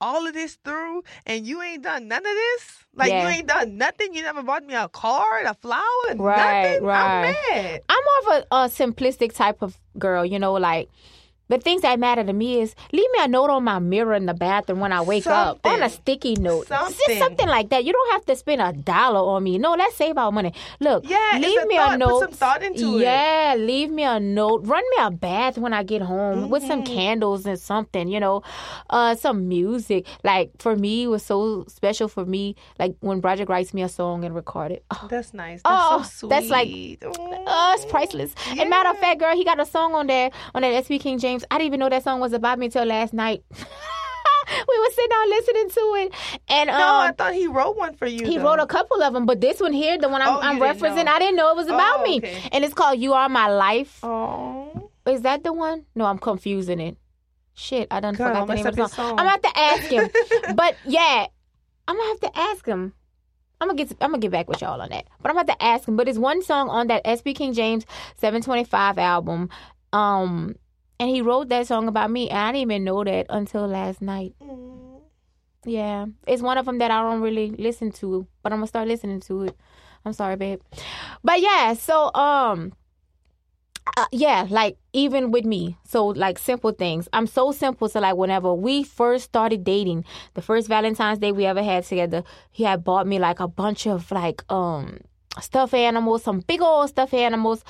all 0.00 0.26
of 0.26 0.34
this 0.34 0.56
through, 0.64 1.02
and 1.26 1.46
you 1.46 1.60
ain't 1.62 1.82
done 1.82 2.08
none 2.08 2.18
of 2.26 2.32
this. 2.32 2.84
Like 2.94 3.10
Yeah. 3.10 3.22
you 3.22 3.28
ain't 3.36 3.46
done 3.48 3.76
nothing. 3.76 4.14
You 4.14 4.22
never 4.22 4.42
bought 4.42 4.64
me 4.64 4.74
a 4.74 4.88
card, 4.88 5.46
a 5.46 5.54
flower, 5.54 5.82
Right, 6.16 6.72
nothing. 6.72 6.82
right. 6.84 7.36
I'm 7.52 7.56
mad. 7.64 7.80
I'm 7.88 7.98
more 8.26 8.36
of 8.36 8.42
a, 8.50 8.54
a 8.54 8.68
simplistic 8.68 9.32
type 9.34 9.62
of 9.62 9.78
girl, 9.98 10.24
you 10.24 10.38
know, 10.40 10.54
like 10.54 10.88
the 11.48 11.58
things 11.58 11.82
that 11.82 11.98
matter 12.00 12.24
to 12.24 12.32
me 12.32 12.60
is 12.60 12.74
leave 12.92 13.10
me 13.12 13.18
a 13.20 13.28
note 13.28 13.50
on 13.50 13.62
my 13.64 13.78
mirror 13.78 14.14
in 14.14 14.26
the 14.26 14.34
bathroom 14.34 14.80
when 14.80 14.92
I 14.92 15.02
wake 15.02 15.26
up 15.26 15.60
on 15.64 15.82
a 15.82 15.88
sticky 15.88 16.34
note. 16.36 16.68
Just 16.68 16.96
Something. 16.98 17.18
something 17.18 17.48
like 17.48 17.68
that. 17.70 17.84
You 17.84 17.92
don't 17.92 18.12
have 18.12 18.24
to 18.26 18.36
spend 18.36 18.60
a 18.60 18.72
dollar 18.72 19.20
on 19.20 19.44
me. 19.44 19.58
No, 19.58 19.74
let's 19.74 19.96
save 19.96 20.18
our 20.18 20.32
money. 20.32 20.52
Look, 20.80 21.08
Yeah, 21.08 21.38
leave 21.40 21.62
a 21.62 21.66
me 21.66 21.76
thought. 21.76 21.88
a 21.88 21.90
Put 21.92 21.98
note. 21.98 22.20
some 22.20 22.30
thought 22.32 22.62
into 22.62 22.98
it. 22.98 23.02
yeah, 23.02 23.54
leave 23.58 23.90
me 23.90 24.02
a 24.02 24.18
note. 24.18 24.62
Run 24.66 24.82
me 24.90 24.96
a 25.04 25.10
bath 25.10 25.58
when 25.58 25.72
I 25.72 25.82
get 25.82 26.02
home 26.02 26.48
with 26.50 26.62
some 26.64 26.82
Mm-hmm. 26.82 26.94
candles 26.94 27.46
and 27.46 27.58
something, 27.58 28.08
you 28.08 28.20
know, 28.20 28.42
uh, 28.90 29.14
some 29.14 29.48
music. 29.48 30.06
Like 30.24 30.50
for 30.58 30.76
me, 30.76 31.04
it 31.04 31.06
was 31.08 31.22
so 31.24 31.64
special 31.68 32.08
for 32.08 32.24
me. 32.24 32.56
Like 32.78 32.96
when 33.00 33.20
Broderick 33.20 33.48
writes 33.48 33.72
me 33.72 33.82
a 33.82 33.88
song 33.88 34.24
and 34.24 34.34
record 34.34 34.72
it. 34.72 34.84
Oh, 34.90 35.06
That's 35.10 35.32
nice. 35.32 35.62
That's 35.64 35.84
Oh, 35.90 36.02
so 36.02 36.08
sweet. 36.08 36.28
that's 36.30 36.48
like- 36.50 36.68
Oh. 37.04 37.72
It's 37.76 37.84
priceless. 37.86 38.34
And 38.58 38.68
matter 38.70 38.88
of 38.90 38.98
fact, 38.98 39.20
girl, 39.20 39.34
he 39.36 39.44
got 39.44 39.60
a 39.60 39.66
song 39.66 39.94
on 39.94 40.06
there 40.06 40.30
on 40.54 40.62
that 40.62 40.84
SB 40.84 41.00
King 41.00 41.18
James. 41.18 41.35
I 41.50 41.58
didn't 41.58 41.66
even 41.68 41.80
know 41.80 41.88
that 41.88 42.04
song 42.04 42.20
was 42.20 42.32
about 42.32 42.58
me 42.58 42.66
until 42.66 42.84
last 42.84 43.12
night. 43.12 43.42
we 43.50 44.78
were 44.78 44.90
sitting 44.92 45.10
down 45.10 45.28
listening 45.30 45.70
to 45.70 45.80
it, 45.98 46.12
and 46.48 46.66
No, 46.68 46.74
I 46.74 47.08
um, 47.08 47.14
thought 47.14 47.34
he 47.34 47.46
wrote 47.48 47.76
one 47.76 47.94
for 47.94 48.06
you. 48.06 48.24
he 48.26 48.38
though. 48.38 48.44
wrote 48.44 48.60
a 48.60 48.66
couple 48.66 49.02
of 49.02 49.12
them, 49.12 49.26
but 49.26 49.40
this 49.40 49.60
one 49.60 49.72
here, 49.72 49.98
the 49.98 50.08
one 50.08 50.22
I'm, 50.22 50.36
Oh, 50.36 50.40
I'm 50.40 50.58
referencing, 50.60 51.04
know. 51.06 51.12
I 51.12 51.18
didn't 51.18 51.36
know 51.36 51.50
it 51.50 51.56
was 51.56 51.66
about 51.68 52.00
Oh, 52.00 52.02
me, 52.04 52.20
and 52.52 52.64
it's 52.64 52.74
called 52.74 52.98
"You 52.98 53.14
Are 53.14 53.28
My 53.28 53.48
Life." 53.48 53.98
Oh, 54.04 54.90
Is 55.06 55.22
that 55.22 55.42
the 55.44 55.52
one? 55.52 55.84
No, 55.94 56.04
I'm 56.04 56.18
confusing 56.18 56.80
it. 56.80 56.96
Shit, 57.54 57.88
I 57.90 58.00
done 58.00 58.14
Girl, 58.14 58.28
forgot 58.28 58.46
the 58.46 58.54
name 58.54 58.66
of 58.66 58.76
the 58.76 58.86
song. 58.88 58.96
song. 58.96 59.18
I'm 59.18 59.26
gonna 59.26 59.30
have 59.30 59.42
to 59.42 59.58
ask 59.58 59.82
him, 59.84 60.10
but 60.56 60.76
yeah, 60.84 61.26
I'm 61.88 61.96
gonna 61.96 62.08
have 62.08 62.20
to 62.20 62.38
ask 62.38 62.66
him. 62.66 62.92
I'm 63.60 63.68
gonna 63.68 63.78
get 63.82 63.92
I'm 64.02 64.10
gonna 64.10 64.18
get 64.20 64.30
back 64.30 64.48
with 64.48 64.60
y'all 64.60 64.80
on 64.82 64.90
that. 64.90 65.06
But 65.22 65.30
I'm 65.30 65.36
gonna 65.36 65.50
have 65.50 65.58
to 65.58 65.64
ask 65.64 65.88
him. 65.88 65.96
But 65.96 66.08
it's 66.08 66.18
one 66.18 66.42
song 66.42 66.68
on 66.68 66.88
that 66.88 67.02
SB 67.04 67.34
King 67.34 67.54
James 67.54 67.86
725 68.16 68.98
album. 68.98 69.48
Um 69.94 70.56
and 70.98 71.10
he 71.10 71.22
wrote 71.22 71.48
that 71.48 71.66
song 71.66 71.88
about 71.88 72.10
me 72.10 72.30
and 72.30 72.38
I 72.38 72.52
didn't 72.52 72.62
even 72.62 72.84
know 72.84 73.04
that 73.04 73.26
until 73.28 73.66
last 73.66 74.00
night. 74.00 74.34
Mm. 74.42 75.00
Yeah. 75.64 76.06
It's 76.26 76.42
one 76.42 76.58
of 76.58 76.66
them 76.66 76.78
that 76.78 76.90
I 76.90 77.02
don't 77.02 77.20
really 77.20 77.50
listen 77.50 77.90
to, 77.92 78.26
but 78.42 78.52
I'm 78.52 78.58
gonna 78.58 78.68
start 78.68 78.88
listening 78.88 79.20
to 79.20 79.44
it. 79.44 79.56
I'm 80.04 80.12
sorry, 80.12 80.36
babe. 80.36 80.60
But 81.24 81.40
yeah, 81.40 81.74
so 81.74 82.14
um 82.14 82.72
uh, 83.96 84.06
yeah, 84.10 84.46
like 84.50 84.76
even 84.92 85.30
with 85.30 85.44
me, 85.44 85.76
so 85.86 86.06
like 86.06 86.38
simple 86.38 86.72
things. 86.72 87.08
I'm 87.12 87.26
so 87.26 87.52
simple. 87.52 87.88
So 87.88 88.00
like 88.00 88.16
whenever 88.16 88.52
we 88.52 88.82
first 88.82 89.24
started 89.24 89.64
dating, 89.64 90.04
the 90.34 90.42
first 90.42 90.68
Valentine's 90.68 91.18
Day 91.18 91.32
we 91.32 91.46
ever 91.46 91.62
had 91.62 91.84
together, 91.84 92.24
he 92.50 92.64
had 92.64 92.82
bought 92.84 93.06
me 93.06 93.18
like 93.18 93.40
a 93.40 93.48
bunch 93.48 93.86
of 93.86 94.10
like 94.10 94.42
um 94.50 94.98
stuffed 95.40 95.74
animals, 95.74 96.24
some 96.24 96.40
big 96.40 96.62
old 96.62 96.88
stuffed 96.88 97.14
animals. 97.14 97.64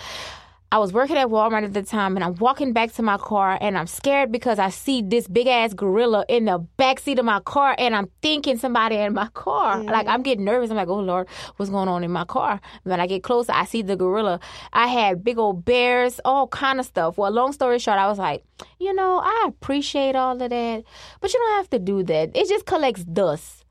I 0.73 0.79
was 0.79 0.93
working 0.93 1.17
at 1.17 1.29
Walmart 1.29 1.63
at 1.63 1.75
the 1.75 1.83
time 1.83 2.17
and 2.17 2.25
I'm 2.25 2.35
walking 2.37 2.73
back 2.73 2.93
to 2.95 3.03
my 3.03 3.19
car 3.19 3.57
and 3.61 3.79
I'm 3.79 3.87
scared 3.87 4.33
because 4.33 4.59
I 4.59 4.71
see 4.71 5.01
this 5.01 5.29
big 5.29 5.47
ass 5.47 5.73
gorilla 5.73 6.25
in 6.29 6.47
the 6.47 6.59
back 6.77 6.99
seat 6.99 7.21
of 7.21 7.25
my 7.25 7.39
car 7.41 7.77
and 7.79 7.95
I'm 7.95 8.09
thinking 8.21 8.59
somebody 8.59 8.97
in 8.97 9.15
my 9.15 9.29
car. 9.29 9.81
Like 9.85 10.09
I'm 10.09 10.23
getting 10.23 10.45
nervous. 10.45 10.71
I'm 10.71 10.77
like, 10.77 10.89
oh 10.89 10.99
Lord, 10.99 11.29
what's 11.57 11.71
going 11.71 11.89
on 11.89 12.03
in 12.03 12.11
my 12.11 12.25
car? 12.25 12.61
When 12.83 12.99
I 12.99 13.07
get 13.07 13.23
closer, 13.23 13.53
I 13.53 13.65
see 13.65 13.83
the 13.83 13.95
gorilla. 13.95 14.41
I 14.73 14.89
had 14.89 15.23
big 15.23 15.39
old 15.39 15.65
bears, 15.65 16.21
all 16.25 16.49
kind 16.49 16.81
of 16.81 16.87
stuff. 16.87 17.17
Well, 17.17 17.31
long 17.31 17.53
story 17.53 17.79
short, 17.79 17.99
I 17.99 18.09
was 18.09 18.19
like, 18.19 18.45
you 18.81 18.93
know, 18.93 19.21
I 19.23 19.45
appreciate 19.47 20.17
all 20.17 20.33
of 20.33 20.51
that, 20.51 20.85
but 21.21 21.33
you 21.33 21.39
don't 21.39 21.57
have 21.59 21.71
to 21.71 21.79
do 21.79 22.03
that. 22.03 22.37
It 22.37 22.49
just 22.49 22.67
collects 22.67 23.05
dust. 23.05 23.65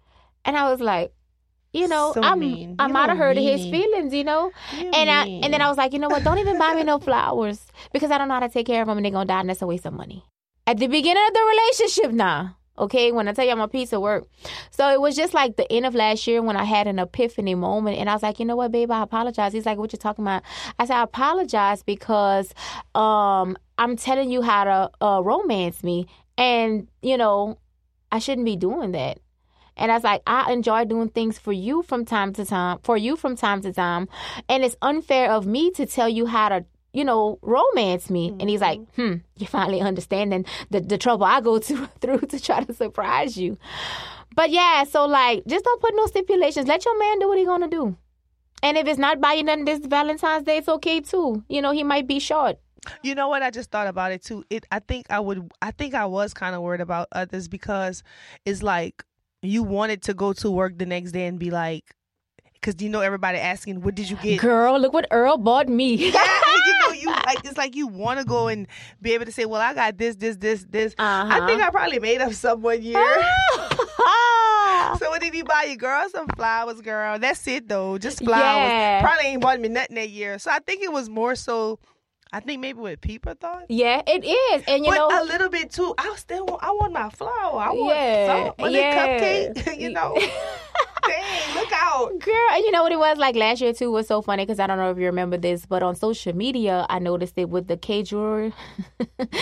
And 0.45 0.55
I 0.55 0.71
was 0.71 0.79
like, 0.79 1.11
you 1.75 1.87
know, 1.87 2.11
So 2.13 2.21
I'm 2.23 2.39
mean. 2.39 2.75
I 2.79 2.87
might 2.87 3.09
have 3.09 3.17
hurt 3.17 3.37
his 3.37 3.61
feelings, 3.61 4.13
you 4.13 4.23
know. 4.23 4.51
You 4.77 4.89
And 4.93 5.09
I 5.09 5.25
mean. 5.25 5.43
and 5.43 5.53
then 5.53 5.61
I 5.61 5.67
was 5.69 5.77
like, 5.77 5.93
you 5.93 5.99
know 5.99 6.09
what? 6.09 6.23
Don't 6.23 6.39
even 6.39 6.57
buy 6.57 6.73
me 6.73 6.83
no 6.83 6.99
flowers 7.07 7.65
because 7.93 8.11
I 8.11 8.17
don't 8.17 8.27
know 8.27 8.35
how 8.35 8.39
to 8.41 8.49
take 8.49 8.67
care 8.67 8.81
of 8.81 8.87
them 8.87 8.97
and 8.97 9.05
they're 9.05 9.11
gonna 9.11 9.25
die 9.25 9.39
and 9.41 9.49
that's 9.49 9.61
a 9.61 9.67
waste 9.67 9.85
of 9.85 9.93
money. 9.93 10.23
At 10.67 10.77
the 10.77 10.87
beginning 10.87 11.23
of 11.27 11.33
the 11.33 11.45
relationship, 11.53 12.11
nah. 12.11 12.49
okay, 12.77 13.11
when 13.11 13.27
I 13.27 13.33
tell 13.33 13.45
you 13.45 13.51
I'm 13.51 13.61
a 13.61 13.67
piece 13.67 13.93
of 13.93 14.01
work, 14.01 14.25
so 14.71 14.89
it 14.89 14.99
was 14.99 15.15
just 15.15 15.33
like 15.33 15.55
the 15.57 15.71
end 15.71 15.85
of 15.85 15.93
last 15.93 16.25
year 16.27 16.41
when 16.41 16.57
I 16.57 16.63
had 16.63 16.87
an 16.87 16.97
epiphany 16.99 17.55
moment 17.55 17.97
and 17.99 18.09
I 18.09 18.13
was 18.13 18.23
like, 18.23 18.39
you 18.39 18.45
know 18.45 18.55
what, 18.55 18.71
babe, 18.71 18.89
I 18.91 19.03
apologize. 19.03 19.53
He's 19.53 19.65
like, 19.65 19.77
what 19.77 19.93
you 19.93 19.99
talking 19.99 20.25
about? 20.25 20.43
I 20.79 20.85
said, 20.85 20.97
I 20.97 21.03
apologize 21.03 21.83
because 21.83 22.53
um 22.95 23.57
I'm 23.77 23.95
telling 23.97 24.31
you 24.31 24.41
how 24.41 24.63
to 24.63 25.05
uh, 25.05 25.21
romance 25.21 25.83
me, 25.83 26.07
and 26.37 26.87
you 27.01 27.17
know, 27.17 27.57
I 28.11 28.19
shouldn't 28.19 28.45
be 28.45 28.55
doing 28.55 28.91
that. 28.93 29.19
And 29.77 29.91
I 29.91 29.95
was 29.95 30.03
like, 30.03 30.21
I 30.25 30.51
enjoy 30.51 30.85
doing 30.85 31.09
things 31.09 31.37
for 31.37 31.51
you 31.51 31.83
from 31.83 32.05
time 32.05 32.33
to 32.33 32.45
time, 32.45 32.79
for 32.83 32.97
you 32.97 33.15
from 33.15 33.35
time 33.35 33.61
to 33.61 33.73
time. 33.73 34.07
And 34.47 34.63
it's 34.63 34.75
unfair 34.81 35.31
of 35.31 35.45
me 35.45 35.71
to 35.71 35.85
tell 35.85 36.09
you 36.09 36.25
how 36.25 36.49
to, 36.49 36.65
you 36.93 37.03
know, 37.03 37.39
romance 37.41 38.09
me. 38.09 38.35
And 38.39 38.49
he's 38.49 38.61
like, 38.61 38.79
hmm, 38.95 39.15
you're 39.37 39.47
finally 39.47 39.81
understanding 39.81 40.45
the, 40.69 40.79
the 40.79 40.97
trouble 40.97 41.25
I 41.25 41.41
go 41.41 41.59
to, 41.67 41.87
through 41.99 42.19
to 42.19 42.39
try 42.39 42.63
to 42.63 42.73
surprise 42.73 43.37
you. 43.37 43.57
But 44.35 44.49
yeah, 44.49 44.83
so 44.83 45.05
like, 45.05 45.45
just 45.45 45.65
don't 45.65 45.81
put 45.81 45.95
no 45.95 46.05
stipulations. 46.07 46.67
Let 46.67 46.85
your 46.85 46.97
man 46.99 47.19
do 47.19 47.29
what 47.29 47.37
he 47.37 47.45
gonna 47.45 47.69
do. 47.69 47.97
And 48.63 48.77
if 48.77 48.87
it's 48.87 48.99
not 48.99 49.21
buying 49.21 49.45
nothing 49.45 49.65
this 49.65 49.85
Valentine's 49.85 50.43
Day, 50.43 50.57
it's 50.57 50.67
okay 50.67 50.99
too. 50.99 51.43
You 51.47 51.61
know, 51.61 51.71
he 51.71 51.83
might 51.83 52.07
be 52.07 52.19
short. 52.19 52.57
You 53.03 53.15
know 53.15 53.27
what? 53.27 53.43
I 53.43 53.49
just 53.49 53.71
thought 53.71 53.87
about 53.87 54.11
it 54.11 54.23
too. 54.23 54.43
It. 54.49 54.65
I 54.71 54.79
think 54.79 55.07
I 55.09 55.19
would. 55.19 55.51
I 55.61 55.71
think 55.71 55.93
I 55.93 56.05
was 56.05 56.33
kind 56.33 56.55
of 56.55 56.61
worried 56.61 56.81
about 56.81 57.07
others 57.11 57.47
because 57.47 58.03
it's 58.45 58.63
like 58.63 59.03
you 59.47 59.63
wanted 59.63 60.01
to 60.03 60.13
go 60.13 60.33
to 60.33 60.51
work 60.51 60.77
the 60.77 60.85
next 60.85 61.11
day 61.11 61.27
and 61.27 61.39
be 61.39 61.51
like, 61.51 61.83
because 62.53 62.81
you 62.81 62.89
know 62.89 63.01
everybody 63.01 63.37
asking, 63.37 63.81
"What 63.81 63.95
did 63.95 64.09
you 64.09 64.15
get?" 64.17 64.39
Girl, 64.39 64.79
look 64.79 64.93
what 64.93 65.07
Earl 65.11 65.37
bought 65.37 65.67
me. 65.67 65.95
Yeah, 66.11 66.23
you 66.65 66.73
know 66.79 66.93
you 67.01 67.07
like. 67.09 67.45
It's 67.45 67.57
like 67.57 67.75
you 67.75 67.87
want 67.87 68.19
to 68.19 68.25
go 68.25 68.47
and 68.47 68.67
be 69.01 69.13
able 69.13 69.25
to 69.25 69.31
say, 69.31 69.45
"Well, 69.45 69.61
I 69.61 69.73
got 69.73 69.97
this, 69.97 70.15
this, 70.15 70.37
this, 70.37 70.65
this." 70.69 70.95
Uh-huh. 70.97 71.43
I 71.43 71.45
think 71.47 71.61
I 71.61 71.69
probably 71.69 71.99
made 71.99 72.21
up 72.21 72.33
some 72.33 72.61
one 72.61 72.81
year. 72.81 73.05
So 74.99 75.09
what 75.09 75.19
did 75.21 75.33
he 75.33 75.41
buy 75.41 75.65
you, 75.69 75.77
girl? 75.77 76.07
Some 76.09 76.27
flowers, 76.35 76.79
girl. 76.81 77.19
That's 77.19 77.45
it 77.47 77.67
though, 77.67 77.97
just 77.97 78.23
flowers. 78.23 78.69
Yeah. 78.69 79.01
Probably 79.01 79.25
ain't 79.25 79.41
bought 79.41 79.59
me 79.59 79.67
nothing 79.67 79.95
that 79.95 80.09
year. 80.09 80.39
So 80.39 80.51
I 80.51 80.59
think 80.59 80.83
it 80.83 80.91
was 80.91 81.09
more 81.09 81.35
so. 81.35 81.79
I 82.35 82.41
think 82.41 82.59
maybe 82.59 82.79
what 82.79 82.99
people 82.99 83.33
thought. 83.39 83.63
yeah, 83.69 84.01
it 84.05 84.25
is. 84.25 84.63
And 84.67 84.83
you 84.85 84.91
but 84.91 84.97
know, 84.97 85.21
a 85.21 85.23
little 85.23 85.47
bit 85.47 85.71
too. 85.71 85.93
I 85.97 86.13
still 86.17 86.45
want. 86.45 86.61
I 86.61 86.71
want 86.71 86.91
my 86.91 87.09
flower. 87.09 87.61
I 87.61 87.69
want 87.71 87.95
Yeah, 87.95 88.45
some. 88.47 88.53
Was 88.59 88.73
yeah. 88.73 89.53
cupcake? 89.53 89.79
you 89.79 89.89
know. 89.91 90.17
Dang, 91.07 91.55
look 91.55 91.71
out. 91.71 92.19
Girl, 92.19 92.47
and 92.51 92.63
you 92.65 92.71
know 92.71 92.81
what 92.83 92.91
it 92.91 92.97
was 92.99 93.17
like 93.17 93.35
last 93.35 93.61
year 93.61 93.71
too 93.73 93.89
was 93.89 94.07
so 94.07 94.21
funny 94.21 94.43
because 94.43 94.59
I 94.59 94.67
don't 94.67 94.77
know 94.79 94.89
if 94.91 94.97
you 94.97 95.05
remember 95.05 95.37
this, 95.37 95.65
but 95.65 95.81
on 95.81 95.95
social 95.95 96.35
media 96.35 96.85
I 96.89 96.99
noticed 96.99 97.37
it 97.37 97.47
with 97.49 97.67
the 97.67 97.77
Kay 97.77 98.03
jewelry. 98.03 98.51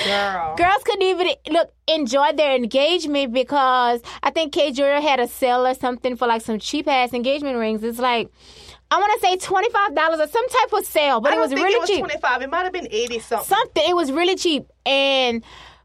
Girl. 0.06 0.56
Girls 0.58 0.84
couldn't 0.84 1.02
even 1.02 1.30
look 1.50 1.74
enjoy 1.88 2.34
their 2.34 2.54
engagement 2.56 3.34
because 3.34 4.02
I 4.22 4.30
think 4.30 4.54
Kay 4.54 4.72
jewelry 4.72 5.02
had 5.02 5.20
a 5.20 5.28
sale 5.28 5.66
or 5.66 5.74
something 5.74 6.16
for 6.16 6.28
like 6.28 6.42
some 6.44 6.60
cheap 6.60 6.88
ass 6.88 7.14
engagement 7.14 7.58
rings. 7.58 7.84
It's 7.84 7.98
like 8.00 8.30
I 8.94 8.98
want 9.00 9.20
to 9.22 9.28
say 9.28 9.38
twenty 9.38 9.70
five 9.72 9.96
dollars 9.96 10.20
or 10.20 10.28
some 10.28 10.48
type 10.50 10.74
of 10.74 10.86
sale, 10.86 11.20
but 11.22 11.34
it 11.34 11.40
was 11.40 11.50
think 11.50 11.62
really 11.62 11.76
it 11.76 11.82
was 11.82 11.90
cheap. 11.90 12.00
twenty 12.00 12.20
five. 12.20 12.42
It 12.42 12.50
might 12.50 12.64
have 12.64 12.74
been 12.74 12.88
eighty 12.92 13.20
something. 13.20 13.48
Something 13.48 13.84
it 13.90 13.96
was 13.96 14.12
really 14.12 14.36
cheap 14.36 14.68
and. 14.86 15.44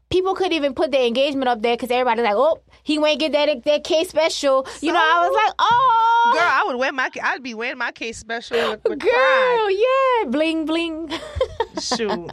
people 0.09 0.33
couldn't 0.33 0.53
even 0.53 0.73
put 0.73 0.89
the 0.91 1.05
engagement 1.05 1.47
up 1.47 1.61
there 1.61 1.75
because 1.75 1.91
everybody's 1.91 2.23
like, 2.25 2.33
oh, 2.35 2.57
he 2.81 2.97
won't 2.97 3.19
get 3.19 3.31
that 3.31 3.63
that 3.65 3.83
Kay 3.83 4.03
special. 4.05 4.65
You 4.81 4.91
know, 4.91 4.99
I 4.99 5.27
was 5.27 5.35
like, 5.35 5.53
oh, 5.59 6.31
Girl, 6.33 6.41
I 6.43 6.63
would 6.65 6.77
wear 6.77 6.91
my. 6.91 7.09
I'd 7.23 7.43
be 7.43 7.53
wearing 7.53 7.77
my 7.77 7.91
case 7.91 8.17
special 8.17 8.57
with, 8.71 8.83
with 8.85 8.99
girl, 8.99 9.11
pride. 9.11 9.75
yeah, 9.77 10.29
bling 10.31 10.65
bling. 10.65 11.11
Shoot. 11.79 12.31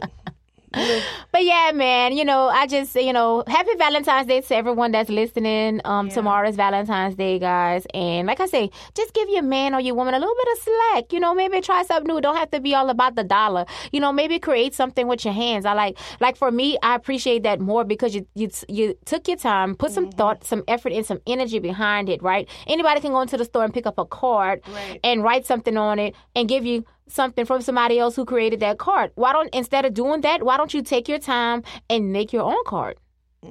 But 1.31 1.43
yeah, 1.43 1.71
man, 1.73 2.15
you 2.17 2.25
know, 2.25 2.47
I 2.47 2.65
just 2.67 2.95
you 2.95 3.13
know, 3.13 3.43
happy 3.47 3.71
Valentine's 3.77 4.27
Day 4.27 4.41
to 4.41 4.55
everyone 4.55 4.91
that's 4.91 5.09
listening. 5.09 5.81
Um, 5.85 6.07
Yeah. 6.07 6.13
tomorrow's 6.13 6.55
Valentine's 6.55 7.15
Day, 7.15 7.37
guys, 7.39 7.85
and 7.93 8.27
like 8.27 8.39
I 8.39 8.47
say, 8.47 8.69
just 8.95 9.13
give 9.13 9.29
your 9.29 9.43
man 9.43 9.73
or 9.75 9.79
your 9.79 9.95
woman 9.95 10.13
a 10.13 10.19
little 10.19 10.33
bit 10.35 10.47
of 10.57 10.63
slack. 10.63 11.13
You 11.13 11.19
know, 11.19 11.33
maybe 11.33 11.61
try 11.61 11.83
something 11.83 12.13
new. 12.13 12.21
Don't 12.21 12.35
have 12.37 12.51
to 12.51 12.59
be 12.59 12.73
all 12.75 12.89
about 12.89 13.15
the 13.15 13.23
dollar. 13.23 13.65
You 13.91 13.99
know, 13.99 14.11
maybe 14.11 14.39
create 14.39 14.73
something 14.73 15.07
with 15.07 15.25
your 15.25 15.33
hands. 15.33 15.65
I 15.65 15.73
like, 15.73 15.97
like 16.19 16.35
for 16.37 16.51
me, 16.51 16.77
I 16.81 16.95
appreciate 16.95 17.43
that 17.43 17.59
more 17.59 17.83
because 17.83 18.15
you 18.15 18.27
you 18.35 18.49
you 18.67 18.95
took 19.05 19.27
your 19.27 19.37
time, 19.37 19.75
put 19.75 19.91
some 19.91 20.07
Mm-hmm. 20.07 20.17
thought, 20.17 20.43
some 20.45 20.63
effort, 20.67 20.91
and 20.93 21.05
some 21.05 21.19
energy 21.27 21.59
behind 21.59 22.09
it. 22.09 22.21
Right? 22.23 22.47
Anybody 22.67 23.01
can 23.01 23.11
go 23.11 23.21
into 23.21 23.37
the 23.37 23.45
store 23.45 23.63
and 23.63 23.73
pick 23.73 23.85
up 23.85 23.97
a 23.97 24.05
card 24.05 24.61
Right. 24.67 24.99
and 25.03 25.23
write 25.23 25.45
something 25.45 25.77
on 25.77 25.99
it 25.99 26.15
and 26.35 26.47
give 26.49 26.65
you 26.65 26.83
something 27.09 27.45
from 27.45 27.61
somebody 27.61 27.99
else 27.99 28.15
who 28.15 28.25
created 28.25 28.59
that 28.61 28.77
card. 28.77 29.11
Why 29.15 29.33
don't 29.33 29.53
instead 29.53 29.85
of 29.85 29.93
doing 29.93 30.21
that, 30.21 30.43
why 30.43 30.57
don't 30.57 30.73
you 30.73 30.81
take 30.81 31.07
your 31.07 31.19
time 31.19 31.63
and 31.89 32.11
make 32.11 32.33
your 32.33 32.43
own 32.43 32.63
card? 32.65 32.97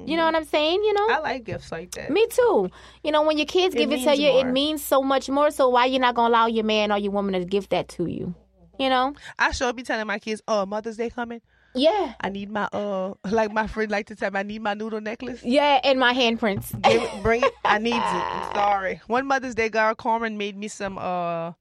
You 0.05 0.17
know 0.17 0.25
what 0.25 0.35
I'm 0.35 0.43
saying? 0.43 0.83
You 0.83 0.93
know? 0.93 1.07
Mm-hmm. 1.07 1.25
I 1.25 1.31
like 1.31 1.43
gifts 1.45 1.71
like 1.71 1.91
that. 1.91 2.11
Me 2.11 2.27
too. 2.29 2.69
You 3.03 3.11
know, 3.11 3.23
when 3.23 3.37
your 3.37 3.47
kids 3.47 3.73
It 3.73 3.79
give 3.79 3.91
it 3.91 4.03
to 4.03 4.15
you, 4.15 4.27
it 4.39 4.45
means 4.45 4.83
so 4.83 5.01
much 5.01 5.29
more. 5.29 5.49
So 5.49 5.69
why 5.69 5.85
you 5.85 5.97
not 5.97 6.13
gonna 6.13 6.29
allow 6.29 6.47
your 6.47 6.65
man 6.65 6.91
or 6.91 6.97
your 6.97 7.11
woman 7.11 7.33
to 7.33 7.45
give 7.45 7.69
that 7.69 7.87
to 7.89 8.05
you? 8.05 8.35
You 8.77 8.89
know? 8.89 9.15
I 9.39 9.51
sure 9.51 9.73
be 9.73 9.83
telling 9.83 10.05
my 10.05 10.19
kids, 10.19 10.41
"Oh, 10.47 10.65
Mother's 10.65 10.97
Day 10.97 11.09
coming. 11.09 11.41
Yeah. 11.73 12.13
I 12.19 12.29
need 12.29 12.51
my 12.51 12.67
uh, 12.73 13.13
like 13.29 13.51
my 13.51 13.67
friend 13.67 13.91
like 13.91 14.07
to 14.07 14.15
tell 14.15 14.31
me, 14.31 14.39
I 14.39 14.43
need 14.43 14.61
my 14.61 14.73
noodle 14.73 15.01
necklace. 15.01 15.43
Yeah, 15.43 15.79
and 15.83 15.99
my 15.99 16.13
handprints. 16.13 16.79
Give 16.81 17.01
it, 17.01 17.23
bring 17.23 17.43
it. 17.43 17.53
I 17.63 17.77
need 17.79 17.95
it. 17.95 18.01
I'm 18.01 18.53
sorry. 18.55 19.01
One 19.07 19.27
Mother's 19.27 19.55
Day, 19.55 19.69
girl, 19.69 19.95
Carmen 19.95 20.37
made 20.37 20.57
me 20.57 20.67
some 20.67 20.97
uh 20.97 21.53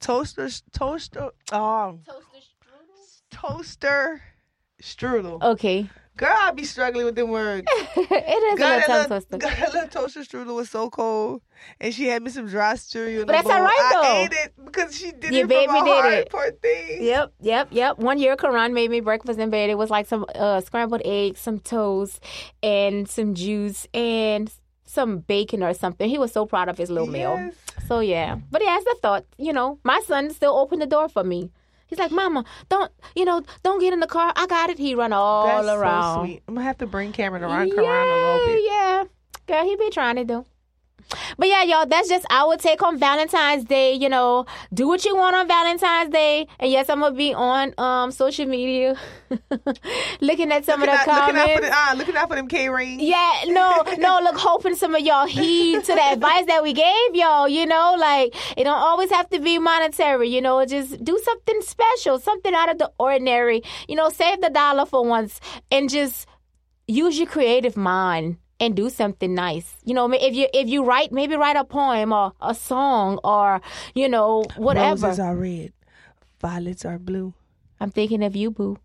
toaster 0.00 0.48
toaster 0.72 1.30
um 1.52 2.00
toaster 3.30 4.22
strudel. 4.82 5.42
Okay. 5.42 5.88
Girl, 6.16 6.34
I 6.36 6.50
be 6.50 6.64
struggling 6.64 7.04
with 7.04 7.14
them 7.14 7.28
words. 7.30 7.64
it 7.96 8.02
is 8.10 8.54
a 8.54 8.56
God, 8.58 8.58
little 8.58 8.58
that 8.58 8.86
tongue 8.86 8.96
little, 8.96 9.06
twister. 9.08 9.38
God, 9.38 9.52
that 9.52 9.72
little 9.72 9.88
toaster 9.88 10.20
strudel 10.22 10.56
was 10.56 10.68
so 10.68 10.90
cold, 10.90 11.42
and 11.80 11.94
she 11.94 12.08
had 12.08 12.24
me 12.24 12.30
some 12.30 12.48
dry 12.48 12.74
cereal. 12.74 13.20
in 13.20 13.26
But 13.28 13.34
that's 13.34 13.48
all 13.48 13.58
bowl. 13.58 13.66
right, 13.66 13.90
though. 13.92 14.02
I 14.02 14.16
ate 14.24 14.32
it 14.32 14.52
because 14.64 14.98
she 14.98 15.12
did 15.12 15.32
Your 15.32 15.44
it 15.44 15.48
baby 15.48 15.66
from 15.66 15.76
her 15.76 15.84
did 15.84 15.92
heart, 16.02 16.12
it. 16.14 16.30
Poor 16.30 16.50
thing. 16.60 17.04
Yep, 17.04 17.32
yep, 17.40 17.68
yep. 17.70 17.98
One 17.98 18.18
year, 18.18 18.34
Karan 18.36 18.74
made 18.74 18.90
me 18.90 18.98
breakfast 18.98 19.38
in 19.38 19.50
bed. 19.50 19.70
It 19.70 19.78
was 19.78 19.90
like 19.90 20.06
some 20.08 20.26
uh, 20.34 20.60
scrambled 20.60 21.02
eggs, 21.04 21.38
some 21.38 21.60
toast, 21.60 22.20
and 22.64 23.08
some 23.08 23.34
juice, 23.34 23.86
and 23.94 24.52
some 24.86 25.18
bacon 25.18 25.62
or 25.62 25.72
something. 25.72 26.10
He 26.10 26.18
was 26.18 26.32
so 26.32 26.46
proud 26.46 26.68
of 26.68 26.78
his 26.78 26.90
little 26.90 27.06
meal. 27.06 27.52
So 27.88 28.00
yeah, 28.00 28.36
but 28.50 28.62
yeah, 28.62 28.76
that's 28.76 28.84
the 28.84 28.96
thought. 29.02 29.24
You 29.38 29.52
know, 29.52 29.78
my 29.82 30.00
son 30.06 30.30
still 30.30 30.56
opened 30.56 30.82
the 30.82 30.86
door 30.86 31.08
for 31.08 31.24
me. 31.24 31.50
He's 31.86 31.98
like, 31.98 32.10
"Mama, 32.10 32.44
don't 32.68 32.92
you 33.16 33.24
know? 33.24 33.42
Don't 33.62 33.80
get 33.80 33.94
in 33.94 34.00
the 34.00 34.06
car. 34.06 34.32
I 34.36 34.46
got 34.46 34.68
it." 34.68 34.78
He 34.78 34.94
run 34.94 35.14
all 35.14 35.46
That's 35.46 35.66
around. 35.68 36.14
so 36.16 36.20
sweet. 36.24 36.42
I'm 36.46 36.54
gonna 36.54 36.66
have 36.66 36.78
to 36.78 36.86
bring 36.86 37.12
Cameron 37.12 37.42
around 37.42 37.68
yeah, 37.68 37.74
a 37.74 38.14
little 38.14 38.46
bit. 38.46 38.62
yeah. 38.66 39.04
Girl, 39.46 39.64
he 39.64 39.76
be 39.76 39.88
trying 39.90 40.16
to 40.16 40.24
do. 40.24 40.44
But 41.38 41.48
yeah, 41.48 41.62
y'all, 41.62 41.86
that's 41.86 42.08
just 42.08 42.26
our 42.30 42.56
take 42.56 42.82
on 42.82 42.98
Valentine's 42.98 43.64
Day. 43.64 43.94
You 43.94 44.08
know, 44.08 44.46
do 44.72 44.86
what 44.88 45.04
you 45.04 45.16
want 45.16 45.36
on 45.36 45.48
Valentine's 45.48 46.10
Day. 46.12 46.46
And 46.58 46.70
yes, 46.70 46.88
I'm 46.88 47.00
gonna 47.00 47.14
be 47.14 47.34
on 47.34 47.74
um 47.78 48.10
social 48.10 48.46
media, 48.46 48.96
looking 50.20 50.52
at 50.52 50.64
some 50.64 50.80
Looking 50.80 50.94
of 50.94 51.00
out, 51.00 51.06
the 51.06 51.12
looking 51.12 51.36
out 51.36 51.48
for 51.48 51.60
comments. 51.60 51.68
the, 51.68 51.74
ah, 51.74 51.94
looking 51.96 52.16
out 52.16 52.28
for 52.28 52.36
them 52.36 52.48
Kay 52.48 52.68
rings. 52.68 53.02
Yeah, 53.02 53.32
no, 53.46 53.82
no, 53.98 54.20
look, 54.22 54.36
hoping 54.36 54.74
some 54.74 54.94
of 54.94 55.00
y'all 55.02 55.26
heed 55.26 55.84
to 55.84 55.94
the 55.94 56.02
advice 56.02 56.46
that 56.46 56.62
we 56.62 56.72
gave 56.72 57.14
y'all, 57.14 57.48
you 57.48 57.66
know, 57.66 57.96
like 57.98 58.34
it 58.56 58.64
don't 58.64 58.78
always 58.78 59.10
have 59.10 59.28
to 59.30 59.40
be 59.40 59.58
monetary, 59.58 60.28
you 60.28 60.40
know, 60.40 60.64
just 60.64 61.02
do 61.04 61.18
something 61.24 61.60
special, 61.62 62.18
something 62.18 62.54
out 62.54 62.70
of 62.70 62.78
the 62.78 62.90
ordinary, 62.98 63.62
you 63.88 63.96
know, 63.96 64.08
save 64.08 64.40
the 64.40 64.50
dollar 64.50 64.86
for 64.86 65.04
once 65.04 65.40
and 65.70 65.88
just 65.90 66.26
use 66.86 67.18
your 67.18 67.26
creative 67.28 67.76
mind 67.76 68.36
and 68.60 68.74
do 68.74 68.90
something 68.90 69.34
nice. 69.34 69.76
You 69.84 69.94
know, 69.94 70.10
if 70.12 70.34
you 70.34 70.48
if 70.52 70.68
you 70.68 70.84
write, 70.84 71.12
maybe 71.12 71.36
write 71.36 71.56
a 71.56 71.64
poem 71.64 72.12
or 72.12 72.32
a 72.40 72.54
song 72.54 73.18
or, 73.24 73.60
you 73.94 74.08
know, 74.08 74.44
whatever. 74.56 75.06
Roses 75.06 75.20
are 75.20 75.36
red, 75.36 75.72
violets 76.40 76.84
are 76.84 76.98
blue. 76.98 77.34
I'm 77.80 77.90
thinking 77.90 78.24
of 78.24 78.34
you, 78.34 78.50
boo. 78.50 78.78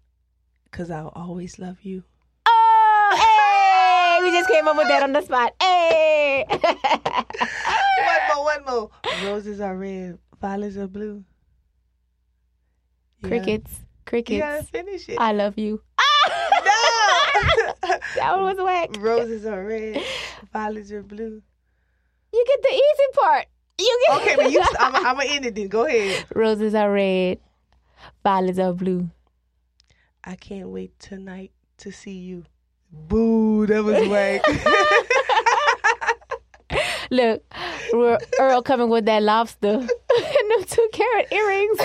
Cause 0.72 0.90
I'll 0.92 1.12
always 1.16 1.58
love 1.60 1.78
you. 1.84 2.04
Oh, 2.46 3.16
hey! 4.20 4.24
We 4.24 4.32
just 4.32 4.50
came 4.50 4.68
up 4.68 4.76
with 4.78 4.88
that 4.88 5.04
on 5.04 5.14
the 5.14 5.22
spot. 5.22 5.54
Hey! 5.62 6.46
one 6.50 6.56
more, 8.36 8.44
one 8.44 8.66
more. 8.66 8.90
Roses 9.24 9.60
are 9.62 9.76
red, 9.76 10.18
violets 10.42 10.78
are 10.78 10.88
blue. 10.88 11.24
You 13.22 13.30
gotta- 13.30 13.44
crickets, 13.44 13.72
You 13.80 13.86
crickets. 14.06 14.40
gotta 14.44 14.64
finish 14.64 15.10
it. 15.10 15.18
I 15.20 15.32
love 15.34 15.58
you. 15.58 15.82
Ah! 16.26 16.62
no. 16.66 16.72
That 18.16 18.36
one 18.38 18.44
was 18.44 18.58
whack. 18.64 18.90
Roses 19.00 19.46
are 19.46 19.64
red, 19.64 20.02
violets 20.52 20.92
are 20.92 21.04
blue. 21.04 21.42
You 22.34 22.46
get 22.48 22.62
the 22.62 22.74
easy 22.74 23.08
part. 23.14 23.46
You 23.80 24.04
get 24.08 24.18
Okay, 24.22 24.36
but 24.36 24.52
you, 24.52 24.62
I'm, 24.80 24.96
I'm 24.96 25.04
gonna 25.18 25.26
end 25.26 25.46
it 25.46 25.56
then. 25.56 25.68
Go 25.68 25.86
ahead. 25.86 26.26
Roses 26.34 26.74
are 26.76 26.92
red, 26.92 27.40
violets 28.24 28.60
are 28.60 28.74
blue. 28.74 29.10
I 30.24 30.36
can't 30.36 30.70
wait 30.70 30.98
tonight 31.00 31.52
to 31.78 31.92
see 31.92 32.18
you. 32.18 32.46
Boo, 32.92 33.66
that 33.68 33.84
was 33.84 34.08
whack. 34.08 34.42
Look, 37.12 37.44
Earl- 37.94 38.18
Earl 38.40 38.62
coming 38.64 38.90
with 38.90 39.06
that 39.06 39.22
lobster 39.22 39.70
and 39.80 39.88
them 39.88 40.64
two 40.68 40.90
carat 40.94 41.32
earrings. 41.32 41.80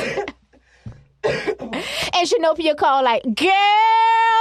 and 1.25 2.29
Shanopia 2.29 2.77
called 2.77 3.05
like, 3.05 3.23
girl, 3.35 4.38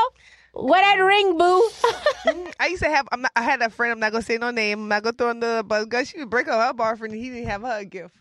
where 0.63 0.81
that 0.81 1.01
ring, 1.03 1.37
boo? 1.37 1.69
Mm, 2.27 2.51
I 2.59 2.67
used 2.67 2.83
to 2.83 2.89
have. 2.89 3.07
I'm 3.13 3.21
not, 3.21 3.31
I 3.37 3.41
had 3.41 3.61
a 3.61 3.69
friend. 3.69 3.93
I'm 3.93 3.99
not 4.01 4.11
gonna 4.11 4.21
say 4.21 4.37
no 4.37 4.51
name. 4.51 4.79
I'm 4.81 4.87
not 4.89 5.01
gonna 5.03 5.13
throw 5.15 5.29
in 5.29 5.39
the 5.39 5.63
but 5.65 5.87
girl, 5.87 6.03
she 6.03 6.17
would 6.19 6.29
break 6.29 6.49
up 6.49 6.59
her 6.59 6.73
boyfriend. 6.73 7.13
and 7.13 7.23
He 7.23 7.29
didn't 7.29 7.47
have 7.47 7.61
her 7.61 7.77
a 7.79 7.85
gift. 7.85 8.13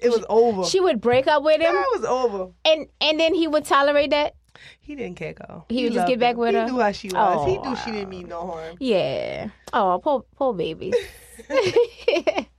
It 0.00 0.10
was 0.10 0.24
over. 0.28 0.64
she 0.64 0.80
would 0.80 1.00
break 1.00 1.28
up 1.28 1.44
with 1.44 1.60
him, 1.60 1.72
it 1.74 2.00
was 2.00 2.04
over. 2.04 2.50
and 2.64 2.88
and 3.00 3.20
then 3.20 3.34
he 3.34 3.46
would 3.46 3.64
tolerate 3.64 4.10
that. 4.10 4.34
He 4.80 4.96
didn't 4.96 5.16
care, 5.16 5.32
girl. 5.34 5.64
He 5.68 5.84
would 5.84 5.92
just 5.92 6.08
get 6.08 6.18
back 6.18 6.34
her. 6.34 6.40
with 6.40 6.50
he 6.50 6.56
her? 6.56 6.66
He 6.66 6.72
knew 6.72 6.80
how 6.80 6.90
she 6.92 7.08
was. 7.08 7.46
he 7.48 7.56
Oh, 7.58 7.62
knew 7.70 7.76
she 7.76 7.90
didn't 7.92 8.06
oh. 8.06 8.10
mean 8.10 8.28
no 8.28 8.46
harm. 8.46 8.76
Yeah. 8.80 9.48
Oh, 9.72 10.00
poor 10.02 10.24
poor 10.36 10.52
baby. 10.54 10.92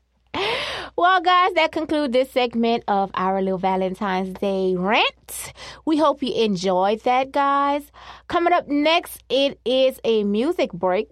well, 0.96 1.22
guys, 1.22 1.54
that 1.54 1.72
concludes 1.72 2.14
this 2.14 2.32
segment 2.32 2.84
of 2.88 3.10
our 3.16 3.42
little 3.42 3.58
Valentine's 3.58 4.34
Day 4.40 4.76
rant. 4.76 5.54
We 5.86 5.98
hope 5.98 6.22
you 6.22 6.34
enjoyed 6.34 7.02
that, 7.02 7.32
guys. 7.32 7.92
Coming 8.28 8.54
up 8.54 8.68
next, 8.68 9.24
it 9.30 9.60
is 9.66 10.00
a 10.04 10.24
music 10.24 10.72
break. 10.72 11.10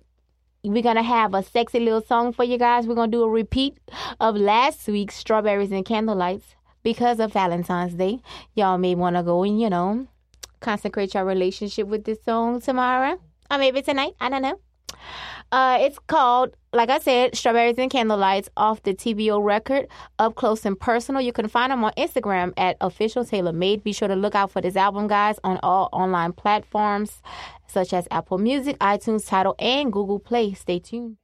We're 0.63 0.83
gonna 0.83 1.01
have 1.01 1.33
a 1.33 1.41
sexy 1.41 1.79
little 1.79 2.01
song 2.01 2.33
for 2.33 2.43
you 2.43 2.59
guys. 2.59 2.85
We're 2.85 2.95
gonna 2.95 3.11
do 3.11 3.23
a 3.23 3.29
repeat 3.29 3.79
of 4.19 4.35
last 4.35 4.87
week's 4.87 5.15
Strawberries 5.15 5.71
and 5.71 5.83
Candlelights 5.83 6.55
because 6.83 7.19
of 7.19 7.33
Valentine's 7.33 7.95
Day. 7.95 8.21
Y'all 8.53 8.77
may 8.77 8.93
wanna 8.93 9.23
go 9.23 9.43
and, 9.43 9.59
you 9.59 9.71
know, 9.71 10.05
consecrate 10.59 11.15
your 11.15 11.25
relationship 11.25 11.87
with 11.87 12.03
this 12.03 12.23
song 12.23 12.61
tomorrow. 12.61 13.19
Or 13.49 13.57
maybe 13.57 13.81
tonight. 13.81 14.13
I 14.21 14.29
don't 14.29 14.43
know. 14.43 14.59
Uh, 15.51 15.77
it's 15.81 15.99
called, 16.07 16.55
like 16.71 16.89
I 16.89 16.99
said, 16.99 17.35
Strawberries 17.35 17.77
and 17.77 17.91
Candlelights 17.91 18.47
off 18.55 18.83
the 18.83 18.93
TBO 18.93 19.43
record, 19.43 19.87
Up 20.17 20.35
Close 20.35 20.65
and 20.65 20.79
Personal. 20.79 21.21
You 21.21 21.33
can 21.33 21.49
find 21.49 21.71
them 21.71 21.83
on 21.83 21.91
Instagram 21.97 22.53
at 22.55 22.77
Official 22.79 23.25
Tailor 23.25 23.51
Made. 23.51 23.83
Be 23.83 23.91
sure 23.91 24.07
to 24.07 24.15
look 24.15 24.33
out 24.33 24.51
for 24.51 24.61
this 24.61 24.77
album, 24.77 25.07
guys, 25.07 25.39
on 25.43 25.59
all 25.61 25.89
online 25.91 26.31
platforms 26.31 27.21
such 27.67 27.93
as 27.93 28.07
Apple 28.11 28.37
Music, 28.37 28.77
iTunes, 28.79 29.27
Tidal, 29.27 29.55
and 29.59 29.91
Google 29.91 30.19
Play. 30.19 30.53
Stay 30.53 30.79
tuned. 30.79 31.20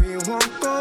We 0.00 0.16
won't 0.16 0.60
go 0.60 0.71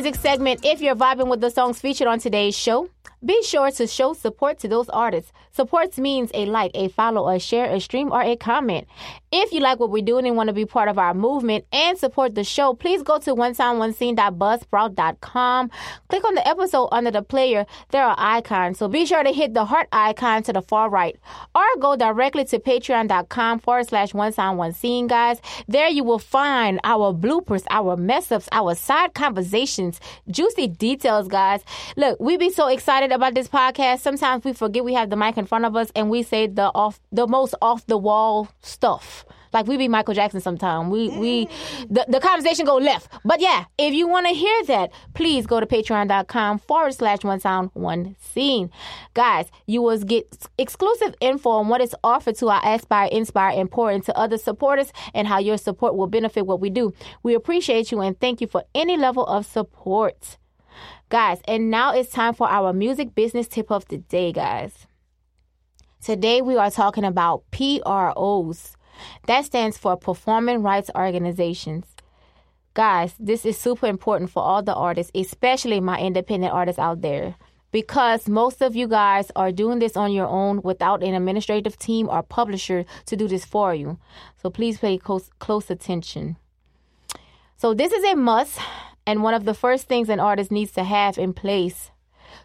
music 0.00 0.18
segment. 0.18 0.64
If 0.64 0.80
you're 0.80 0.96
vibing 0.96 1.28
with 1.28 1.42
the 1.42 1.50
songs 1.50 1.78
featured 1.78 2.08
on 2.08 2.20
today's 2.20 2.56
show, 2.56 2.88
be 3.22 3.42
sure 3.42 3.70
to 3.72 3.86
show 3.86 4.14
support 4.14 4.58
to 4.60 4.66
those 4.66 4.88
artists. 4.88 5.30
Support 5.52 5.98
means 5.98 6.30
a 6.32 6.46
like, 6.46 6.70
a 6.72 6.88
follow, 6.88 7.28
a 7.28 7.38
share, 7.38 7.70
a 7.70 7.78
stream, 7.80 8.10
or 8.10 8.22
a 8.22 8.34
comment. 8.34 8.88
If 9.32 9.52
you 9.52 9.60
like 9.60 9.78
what 9.78 9.90
we're 9.90 10.04
doing 10.04 10.26
and 10.26 10.36
want 10.36 10.48
to 10.48 10.52
be 10.52 10.66
part 10.66 10.88
of 10.88 10.98
our 10.98 11.14
movement 11.14 11.64
and 11.70 11.96
support 11.96 12.34
the 12.34 12.42
show, 12.42 12.74
please 12.74 13.04
go 13.04 13.20
to 13.20 13.32
onesoundonescene.buzzsprout.com. 13.32 15.70
Click 16.08 16.24
on 16.24 16.34
the 16.34 16.48
episode 16.48 16.88
under 16.90 17.12
the 17.12 17.22
player. 17.22 17.64
There 17.90 18.02
are 18.02 18.16
icons, 18.18 18.78
so 18.78 18.88
be 18.88 19.06
sure 19.06 19.22
to 19.22 19.32
hit 19.32 19.54
the 19.54 19.66
heart 19.66 19.86
icon 19.92 20.42
to 20.42 20.52
the 20.52 20.62
far 20.62 20.90
right, 20.90 21.16
or 21.54 21.62
go 21.78 21.94
directly 21.94 22.44
to 22.46 22.58
patreon.com 22.58 23.60
forward 23.60 23.86
slash 23.86 24.12
one 24.12 24.32
one 24.32 24.72
scene, 24.72 25.06
guys. 25.06 25.40
There 25.68 25.88
you 25.88 26.02
will 26.02 26.18
find 26.18 26.80
our 26.82 27.14
bloopers, 27.14 27.62
our 27.70 27.96
mess 27.96 28.32
ups, 28.32 28.48
our 28.50 28.74
side 28.74 29.14
conversations, 29.14 30.00
juicy 30.28 30.66
details, 30.66 31.28
guys. 31.28 31.62
Look, 31.96 32.18
we 32.18 32.36
be 32.36 32.50
so 32.50 32.66
excited 32.66 33.12
about 33.12 33.34
this 33.34 33.46
podcast. 33.46 34.00
Sometimes 34.00 34.44
we 34.44 34.54
forget 34.54 34.84
we 34.84 34.94
have 34.94 35.08
the 35.08 35.16
mic 35.16 35.38
in 35.38 35.46
front 35.46 35.66
of 35.66 35.76
us 35.76 35.92
and 35.94 36.10
we 36.10 36.24
say 36.24 36.48
the 36.48 36.72
off 36.74 36.98
the 37.12 37.28
most 37.28 37.54
off 37.62 37.86
the 37.86 37.96
wall 37.96 38.48
stuff. 38.60 39.19
Like 39.52 39.66
we 39.66 39.76
be 39.76 39.88
Michael 39.88 40.14
Jackson 40.14 40.40
sometime. 40.40 40.90
We 40.90 41.08
we 41.08 41.46
mm. 41.46 41.88
the, 41.88 42.06
the 42.08 42.20
conversation 42.20 42.64
go 42.64 42.76
left. 42.76 43.12
But 43.24 43.40
yeah, 43.40 43.64
if 43.78 43.94
you 43.94 44.06
want 44.08 44.26
to 44.26 44.32
hear 44.32 44.64
that, 44.66 44.92
please 45.14 45.46
go 45.46 45.60
to 45.60 45.66
patreon.com 45.66 46.58
forward 46.58 46.94
slash 46.94 47.24
one 47.24 47.40
sound 47.40 47.70
one 47.74 48.16
scene. 48.20 48.70
Guys, 49.14 49.50
you 49.66 49.82
will 49.82 49.98
get 49.98 50.48
exclusive 50.58 51.14
info 51.20 51.50
on 51.50 51.68
what 51.68 51.80
is 51.80 51.94
offered 52.04 52.36
to 52.36 52.48
our 52.48 52.60
aspire, 52.64 53.08
inspire, 53.10 53.58
and 53.58 53.70
pour 53.70 53.90
into 53.90 54.16
other 54.16 54.38
supporters 54.38 54.92
and 55.14 55.26
how 55.26 55.38
your 55.38 55.58
support 55.58 55.96
will 55.96 56.06
benefit 56.06 56.46
what 56.46 56.60
we 56.60 56.70
do. 56.70 56.92
We 57.22 57.34
appreciate 57.34 57.90
you 57.90 58.00
and 58.00 58.18
thank 58.18 58.40
you 58.40 58.46
for 58.46 58.64
any 58.74 58.96
level 58.96 59.26
of 59.26 59.46
support. 59.46 60.38
Guys, 61.08 61.40
and 61.46 61.70
now 61.70 61.92
it's 61.92 62.10
time 62.10 62.34
for 62.34 62.48
our 62.48 62.72
music 62.72 63.16
business 63.16 63.48
tip 63.48 63.70
of 63.72 63.86
the 63.88 63.98
day, 63.98 64.30
guys. 64.30 64.86
Today 66.00 66.40
we 66.40 66.56
are 66.56 66.70
talking 66.70 67.04
about 67.04 67.42
PROs. 67.50 68.76
That 69.26 69.44
stands 69.44 69.78
for 69.78 69.96
Performing 69.96 70.62
Rights 70.62 70.90
Organizations. 70.94 71.86
Guys, 72.74 73.14
this 73.18 73.44
is 73.44 73.58
super 73.58 73.86
important 73.86 74.30
for 74.30 74.42
all 74.42 74.62
the 74.62 74.74
artists, 74.74 75.10
especially 75.14 75.80
my 75.80 75.98
independent 75.98 76.52
artists 76.52 76.78
out 76.78 77.00
there, 77.00 77.34
because 77.72 78.28
most 78.28 78.62
of 78.62 78.76
you 78.76 78.86
guys 78.86 79.32
are 79.34 79.50
doing 79.50 79.80
this 79.80 79.96
on 79.96 80.12
your 80.12 80.28
own 80.28 80.62
without 80.62 81.02
an 81.02 81.14
administrative 81.14 81.78
team 81.78 82.08
or 82.08 82.22
publisher 82.22 82.84
to 83.06 83.16
do 83.16 83.26
this 83.26 83.44
for 83.44 83.74
you. 83.74 83.98
So 84.40 84.50
please 84.50 84.78
pay 84.78 84.98
close, 84.98 85.30
close 85.40 85.68
attention. 85.68 86.36
So 87.56 87.74
this 87.74 87.92
is 87.92 88.04
a 88.04 88.14
must 88.14 88.58
and 89.06 89.22
one 89.22 89.34
of 89.34 89.44
the 89.44 89.54
first 89.54 89.88
things 89.88 90.08
an 90.08 90.20
artist 90.20 90.50
needs 90.50 90.72
to 90.72 90.84
have 90.84 91.18
in 91.18 91.32
place. 91.32 91.90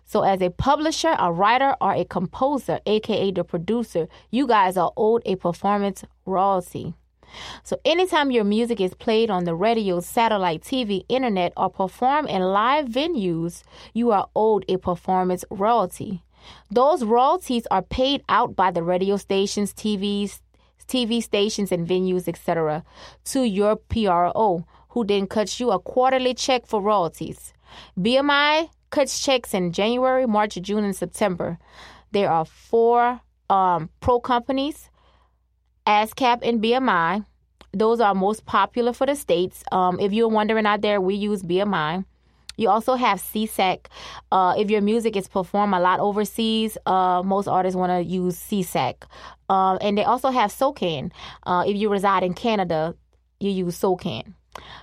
So 0.05 0.21
as 0.21 0.41
a 0.41 0.51
publisher, 0.51 1.15
a 1.17 1.31
writer, 1.31 1.75
or 1.81 1.93
a 1.93 2.05
composer, 2.05 2.79
aka 2.85 3.31
the 3.31 3.43
producer, 3.43 4.07
you 4.29 4.47
guys 4.47 4.77
are 4.77 4.93
owed 4.95 5.23
a 5.25 5.35
performance 5.35 6.03
royalty. 6.25 6.93
So 7.63 7.77
anytime 7.83 8.31
your 8.31 8.43
music 8.43 8.79
is 8.79 8.93
played 8.93 9.29
on 9.29 9.43
the 9.43 9.55
radio, 9.55 9.99
satellite, 9.99 10.61
TV, 10.61 11.03
internet, 11.09 11.53
or 11.57 11.69
performed 11.69 12.29
in 12.29 12.41
live 12.41 12.87
venues, 12.87 13.63
you 13.93 14.11
are 14.11 14.29
owed 14.35 14.63
a 14.69 14.77
performance 14.77 15.43
royalty. 15.49 16.23
Those 16.69 17.03
royalties 17.03 17.65
are 17.71 17.81
paid 17.81 18.23
out 18.29 18.55
by 18.55 18.71
the 18.71 18.83
radio 18.83 19.17
stations, 19.17 19.73
TVs, 19.73 20.39
TV 20.87 21.21
stations 21.21 21.71
and 21.71 21.87
venues, 21.87 22.27
etc., 22.27 22.83
to 23.25 23.43
your 23.43 23.75
PRO, 23.75 24.65
who 24.89 25.03
then 25.03 25.25
cuts 25.27 25.59
you 25.59 25.71
a 25.71 25.79
quarterly 25.79 26.35
check 26.35 26.67
for 26.67 26.79
royalties. 26.79 27.53
BMI 27.99 28.69
cuts 28.89 29.19
checks 29.19 29.53
in 29.53 29.71
January, 29.71 30.25
March, 30.25 30.55
June, 30.55 30.83
and 30.83 30.95
September. 30.95 31.57
There 32.11 32.29
are 32.29 32.45
four 32.45 33.21
um, 33.49 33.89
pro 33.99 34.19
companies, 34.19 34.89
ASCAP 35.85 36.39
and 36.41 36.61
BMI. 36.61 37.25
Those 37.73 37.99
are 37.99 38.15
most 38.15 38.45
popular 38.45 38.93
for 38.93 39.05
the 39.05 39.15
states. 39.15 39.63
Um, 39.71 39.99
if 39.99 40.13
you're 40.13 40.29
wondering 40.29 40.65
out 40.65 40.81
there, 40.81 41.01
we 41.01 41.15
use 41.15 41.43
BMI. 41.43 42.05
You 42.57 42.69
also 42.69 42.95
have 42.95 43.19
SESAC. 43.19 43.87
Uh, 44.31 44.55
if 44.57 44.69
your 44.69 44.81
music 44.81 45.15
is 45.17 45.27
performed 45.27 45.73
a 45.73 45.79
lot 45.79 45.99
overseas, 45.99 46.77
uh, 46.85 47.21
most 47.23 47.47
artists 47.47 47.75
want 47.75 47.91
to 47.91 48.01
use 48.01 48.37
SESAC. 48.37 49.03
Uh, 49.49 49.75
and 49.81 49.97
they 49.97 50.03
also 50.03 50.29
have 50.29 50.51
SOCAN. 50.51 51.11
Uh, 51.43 51.63
if 51.67 51.75
you 51.75 51.89
reside 51.89 52.23
in 52.23 52.33
Canada, 52.33 52.95
you 53.39 53.51
use 53.51 53.77
SOCAN. 53.77 54.35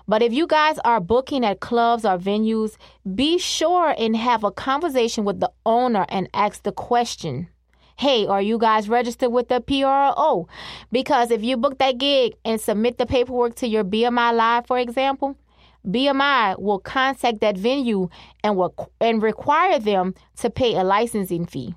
But 0.07 0.23
if 0.23 0.33
you 0.33 0.47
guys 0.47 0.79
are 0.85 1.01
booking 1.01 1.45
at 1.45 1.61
clubs 1.61 2.05
or 2.05 2.19
venues, 2.19 2.77
be 3.15 3.39
sure 3.39 3.95
and 3.97 4.17
have 4.17 4.45
a 4.45 4.51
conversation 4.51 5.25
with 5.25 5.41
the 5.41 5.51
owner 5.65 6.07
and 6.09 6.29
ask 6.35 6.63
the 6.63 6.73
question. 6.73 7.49
Hey, 7.97 8.27
are 8.27 8.43
you 8.43 8.59
guys 8.59 8.89
registered 8.89 9.33
with 9.33 9.49
the 9.49 9.61
PRO? 9.61 10.49
Because 10.91 11.31
if 11.31 11.43
you 11.43 11.57
book 11.57 11.79
that 11.79 11.99
gig 11.99 12.35
and 12.45 12.61
submit 12.61 12.99
the 12.99 13.07
paperwork 13.07 13.55
to 13.57 13.69
your 13.69 13.85
BMI 13.85 14.35
Live, 14.35 14.67
for 14.67 14.79
example, 14.79 15.37
BMI 15.87 16.59
will 16.59 16.79
contact 16.79 17.41
that 17.41 17.57
venue 17.57 18.09
and 18.43 18.57
will 18.57 18.75
and 19.01 19.23
require 19.23 19.79
them 19.79 20.15
to 20.37 20.51
pay 20.51 20.75
a 20.75 20.85
licensing 20.85 21.47
fee. 21.47 21.75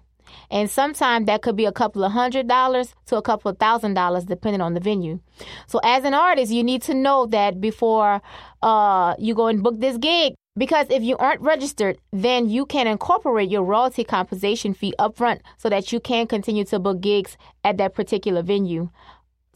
And 0.49 0.69
sometimes 0.69 1.25
that 1.25 1.41
could 1.41 1.55
be 1.55 1.65
a 1.65 1.71
couple 1.71 2.03
of 2.03 2.11
hundred 2.11 2.47
dollars 2.47 2.93
to 3.07 3.17
a 3.17 3.21
couple 3.21 3.51
of 3.51 3.57
thousand 3.57 3.93
dollars, 3.93 4.25
depending 4.25 4.61
on 4.61 4.73
the 4.73 4.79
venue. 4.79 5.19
So, 5.67 5.79
as 5.83 6.03
an 6.03 6.13
artist, 6.13 6.51
you 6.51 6.63
need 6.63 6.81
to 6.83 6.93
know 6.93 7.25
that 7.27 7.59
before 7.59 8.21
uh, 8.61 9.15
you 9.19 9.35
go 9.35 9.47
and 9.47 9.63
book 9.63 9.79
this 9.79 9.97
gig. 9.97 10.33
Because 10.57 10.87
if 10.89 11.03
you 11.03 11.17
aren't 11.17 11.41
registered, 11.41 11.97
then 12.13 12.49
you 12.49 12.65
can 12.65 12.87
incorporate 12.87 13.49
your 13.49 13.63
royalty 13.63 14.05
compensation 14.05 14.73
fee 14.73 14.93
upfront 14.97 15.41
so 15.57 15.69
that 15.69 15.91
you 15.91 15.99
can 15.99 16.27
continue 16.27 16.63
to 16.65 16.79
book 16.79 17.01
gigs 17.01 17.35
at 17.65 17.77
that 17.77 17.93
particular 17.93 18.41
venue. 18.41 18.89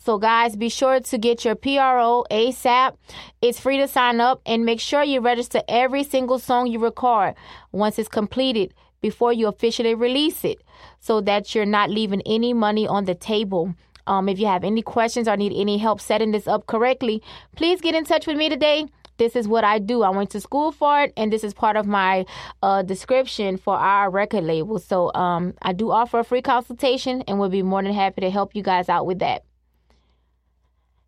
So, 0.02 0.18
guys, 0.18 0.56
be 0.56 0.70
sure 0.70 1.02
to 1.02 1.18
get 1.18 1.44
your 1.44 1.56
PRO 1.56 2.26
ASAP. 2.32 2.96
It's 3.42 3.60
free 3.60 3.78
to 3.78 3.88
sign 3.88 4.22
up 4.22 4.42
and 4.46 4.66
make 4.66 4.80
sure 4.80 5.04
you 5.04 5.20
register 5.20 5.62
every 5.68 6.04
single 6.04 6.40
song 6.40 6.68
you 6.68 6.80
record 6.80 7.36
once 7.74 8.00
it's 8.00 8.08
completed 8.08 8.74
before 9.02 9.34
you 9.34 9.48
officially 9.48 9.96
release 9.96 10.44
it 10.44 10.62
so 11.00 11.22
that 11.22 11.54
you're 11.54 11.66
not 11.66 11.90
leaving 11.90 12.22
any 12.26 12.54
money 12.54 12.88
on 12.88 13.06
the 13.06 13.16
table. 13.16 13.74
Um, 14.08 14.28
if 14.28 14.40
you 14.40 14.48
have 14.48 14.64
any 14.64 14.82
questions 14.82 15.28
or 15.28 15.38
need 15.38 15.54
any 15.54 15.78
help 15.78 16.02
setting 16.02 16.32
this 16.32 16.48
up 16.48 16.66
correctly, 16.68 17.22
please 17.56 17.82
get 17.82 17.96
in 17.96 18.06
touch 18.06 18.26
with 18.26 18.38
me 18.38 18.50
today. 18.50 18.88
This 19.18 19.36
is 19.36 19.48
what 19.48 19.66
I 19.66 19.80
do. 19.80 20.02
I 20.02 20.10
went 20.10 20.30
to 20.32 20.40
school 20.40 20.72
for 20.72 21.02
it, 21.02 21.14
and 21.18 21.32
this 21.32 21.44
is 21.44 21.54
part 21.54 21.76
of 21.76 21.86
my 21.86 22.26
uh, 22.64 22.84
description 22.84 23.58
for 23.58 23.76
our 23.76 24.10
record 24.10 24.46
label. 24.46 24.80
So 24.80 25.14
um, 25.14 25.54
I 25.62 25.74
do 25.74 25.92
offer 25.92 26.20
a 26.20 26.24
free 26.24 26.42
consultation, 26.42 27.22
and 27.28 27.38
we'll 27.38 27.50
be 27.50 27.62
more 27.62 27.84
than 27.84 27.94
happy 27.94 28.22
to 28.22 28.32
help 28.32 28.56
you 28.56 28.64
guys 28.64 28.88
out 28.88 29.06
with 29.06 29.20
that. 29.20 29.44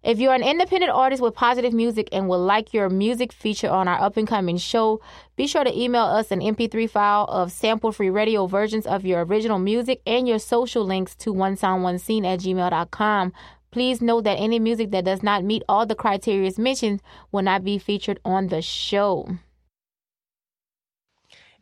If 0.04 0.18
you're 0.18 0.34
an 0.34 0.42
independent 0.42 0.92
artist 0.92 1.22
with 1.22 1.36
positive 1.36 1.74
music 1.74 2.10
and 2.12 2.28
would 2.28 2.38
like 2.38 2.74
your 2.74 2.90
music 2.90 3.32
featured 3.32 3.70
on 3.70 3.88
our 3.88 4.02
up 4.02 4.18
and 4.18 4.28
coming 4.28 4.58
show, 4.58 5.00
be 5.36 5.46
sure 5.46 5.64
to 5.64 5.80
email 5.80 6.02
us 6.02 6.32
an 6.32 6.40
MP3 6.40 6.90
file 6.90 7.26
of 7.26 7.52
sample 7.52 7.92
free 7.92 8.10
radio 8.10 8.48
versions 8.48 8.88
of 8.88 9.06
your 9.06 9.24
original 9.24 9.60
music 9.60 10.02
and 10.08 10.28
your 10.28 10.40
social 10.40 10.84
links 10.84 11.16
to 11.18 11.32
one 11.32 11.56
sound 11.56 11.84
one 11.84 12.00
scene 12.00 12.26
at 12.26 12.40
gmail.com. 12.40 13.32
Please 13.70 14.02
note 14.02 14.24
that 14.24 14.40
any 14.40 14.58
music 14.58 14.90
that 14.90 15.06
does 15.06 15.22
not 15.22 15.44
meet 15.44 15.62
all 15.70 15.86
the 15.86 15.94
criteria 15.94 16.52
mentioned 16.58 17.00
will 17.32 17.44
not 17.44 17.64
be 17.64 17.78
featured 17.78 18.20
on 18.26 18.48
the 18.48 18.62
show. 18.64 19.28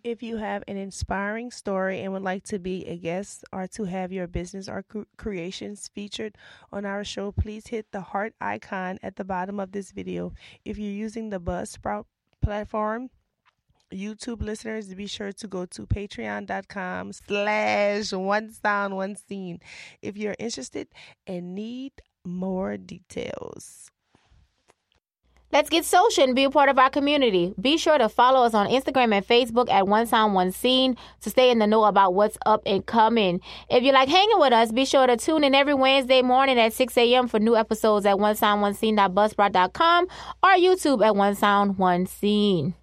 If 0.04 0.24
you 0.24 0.38
have 0.38 0.64
an 0.68 0.78
inspiring 0.78 1.52
story 1.52 2.02
and 2.02 2.14
would 2.14 2.22
like 2.22 2.44
to 2.46 2.60
be 2.60 2.86
a 2.86 2.96
guest 2.96 3.44
or 3.52 3.68
to 3.68 3.84
have 3.84 4.14
your 4.14 4.28
business 4.28 4.70
or 4.70 4.84
cre- 4.84 5.02
creations 5.18 5.90
featured 5.90 6.38
on 6.72 6.86
our 6.86 7.04
show, 7.04 7.34
please 7.34 7.68
hit 7.68 7.92
the 7.92 8.00
heart 8.00 8.34
icon 8.40 9.00
at 9.04 9.18
the 9.18 9.26
bottom 9.26 9.60
of 9.60 9.74
this 9.74 9.92
video. 9.92 10.34
If 10.64 10.78
you're 10.78 10.92
using 10.92 11.30
the 11.30 11.40
Buzzsprout 11.40 12.06
platform, 12.42 13.10
YouTube 13.92 14.42
listeners, 14.42 14.94
be 14.94 15.08
sure 15.08 15.34
to 15.34 15.48
go 15.48 15.66
to 15.66 15.86
patreon.com 15.86 17.12
slash 17.12 18.14
one 18.14 18.54
sound 18.54 18.96
one 18.96 19.16
scene 19.18 19.60
if 20.02 20.16
you're 20.16 20.36
interested 20.40 20.88
and 21.28 21.56
need 21.56 21.92
more 22.24 22.78
details. 22.78 23.92
Let's 25.52 25.70
get 25.70 25.84
social 25.84 26.24
and 26.24 26.36
be 26.36 26.44
a 26.44 26.52
part 26.52 26.70
of 26.70 26.78
our 26.78 26.92
community. 26.92 27.56
Be 27.60 27.78
sure 27.78 27.98
to 27.98 28.08
follow 28.08 28.46
us 28.46 28.54
on 28.54 28.68
Instagram 28.68 29.16
and 29.16 29.28
Facebook 29.28 29.68
at 29.72 29.88
One 29.88 30.06
Sound 30.06 30.36
One 30.36 30.52
Scene 30.52 30.96
to 31.22 31.32
stay 31.32 31.50
in 31.50 31.58
the 31.58 31.66
know 31.66 31.86
about 31.86 32.14
what's 32.14 32.38
up 32.46 32.62
and 32.68 32.86
coming. 32.86 33.42
If 33.68 33.82
you 33.82 33.92
like 33.92 34.10
hanging 34.10 34.40
with 34.40 34.54
us, 34.54 34.72
be 34.72 34.86
sure 34.86 35.08
to 35.08 35.18
tune 35.18 35.44
in 35.44 35.56
every 35.56 35.74
Wednesday 35.74 36.22
morning 36.22 36.60
at 36.60 36.74
6 36.74 36.96
a.m. 36.98 37.28
for 37.28 37.40
new 37.40 37.56
episodes 37.56 38.06
at 38.06 38.20
one 38.20 38.36
sound 38.36 38.62
one 38.62 38.74
or 38.74 40.52
YouTube 40.56 41.04
at 41.04 41.16
One 41.16 41.34
Sound 41.34 41.80
One 41.80 42.06
Scene. 42.06 42.76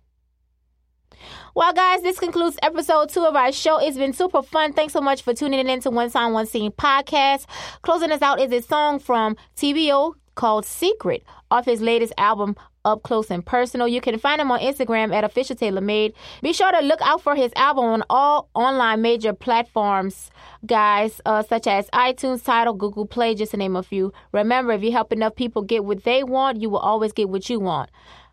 Well, 1.54 1.72
guys, 1.72 2.02
this 2.02 2.18
concludes 2.18 2.58
episode 2.62 3.10
two 3.10 3.24
of 3.24 3.36
our 3.36 3.52
show. 3.52 3.78
It's 3.78 3.96
been 3.96 4.12
super 4.12 4.42
fun. 4.42 4.72
Thanks 4.72 4.92
so 4.92 5.00
much 5.00 5.22
for 5.22 5.32
tuning 5.32 5.68
in 5.68 5.80
to 5.82 5.90
One 5.90 6.10
Sound 6.10 6.34
One 6.34 6.46
Scene 6.46 6.72
podcast. 6.72 7.46
Closing 7.82 8.10
us 8.10 8.22
out 8.22 8.40
is 8.40 8.52
a 8.52 8.60
song 8.60 8.98
from 8.98 9.36
TVO 9.56 10.14
called 10.36 10.64
Secret 10.64 11.24
off 11.50 11.64
his 11.64 11.80
latest 11.80 12.12
album, 12.16 12.54
Up 12.84 13.02
Close 13.02 13.30
and 13.30 13.44
Personal. 13.44 13.88
You 13.88 14.00
can 14.00 14.16
find 14.18 14.40
him 14.40 14.52
on 14.52 14.60
Instagram 14.60 15.12
at 15.12 15.24
Official 15.24 15.56
Taylor 15.56 15.80
Made. 15.80 16.14
Be 16.42 16.52
sure 16.52 16.70
to 16.70 16.80
look 16.80 17.00
out 17.02 17.20
for 17.20 17.34
his 17.34 17.52
album 17.56 17.86
on 17.86 18.04
all 18.08 18.48
online 18.54 19.02
major 19.02 19.32
platforms, 19.32 20.30
guys, 20.64 21.20
uh, 21.26 21.42
such 21.42 21.66
as 21.66 21.90
iTunes, 21.90 22.44
Tidal, 22.44 22.74
Google 22.74 23.06
Play, 23.06 23.34
just 23.34 23.50
to 23.50 23.56
name 23.56 23.74
a 23.74 23.82
few. 23.82 24.12
Remember, 24.30 24.72
if 24.72 24.82
you 24.84 24.92
help 24.92 25.12
enough 25.12 25.34
people 25.34 25.62
get 25.62 25.84
what 25.84 26.04
they 26.04 26.22
want, 26.22 26.60
you 26.60 26.70
will 26.70 26.78
always 26.78 27.12
get 27.12 27.28
what 27.28 27.50
you 27.50 27.58
want. 27.58 27.90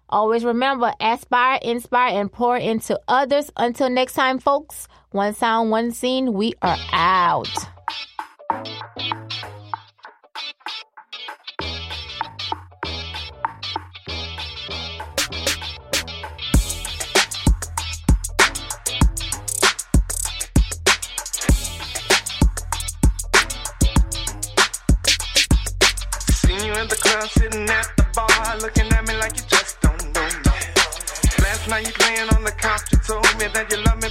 Always 0.09 0.45
remember, 0.45 0.93
aspire, 0.99 1.57
inspire, 1.63 2.19
and 2.19 2.31
pour 2.31 2.55
into 2.55 2.99
others. 3.07 3.49
Until 3.57 3.89
next 3.89 4.13
time, 4.13 4.37
folks, 4.37 4.87
one 5.09 5.33
sound, 5.33 5.71
one 5.71 5.91
scene, 5.91 6.33
we 6.33 6.53
are 6.61 6.77
out. 6.91 7.49
Night 31.73 31.87
you 31.87 31.93
playing 31.93 32.29
on 32.29 32.43
the 32.43 32.51
couch, 32.51 32.91
you 32.91 32.99
told 32.99 33.25
me 33.39 33.47
that 33.53 33.65
you 33.71 33.81
love 33.81 33.99
me, 34.01 34.09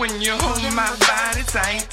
when 0.00 0.18
you 0.22 0.32
hold 0.32 0.62
my 0.74 0.88
body 1.04 1.42
tight. 1.44 1.86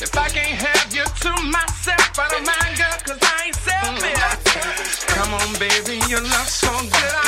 If 0.00 0.16
I 0.16 0.28
can't 0.28 0.54
have 0.62 0.94
you 0.94 1.02
to 1.02 1.30
myself, 1.42 2.18
I 2.20 2.28
don't 2.30 2.46
mind, 2.46 2.78
girl, 2.78 2.98
cause 3.02 3.18
I 3.20 3.46
ain't 3.46 3.56
selfish. 3.56 5.04
Come 5.10 5.34
on, 5.34 5.52
baby, 5.58 5.98
you 6.08 6.20
look 6.20 6.46
so 6.46 6.70
good. 6.70 7.25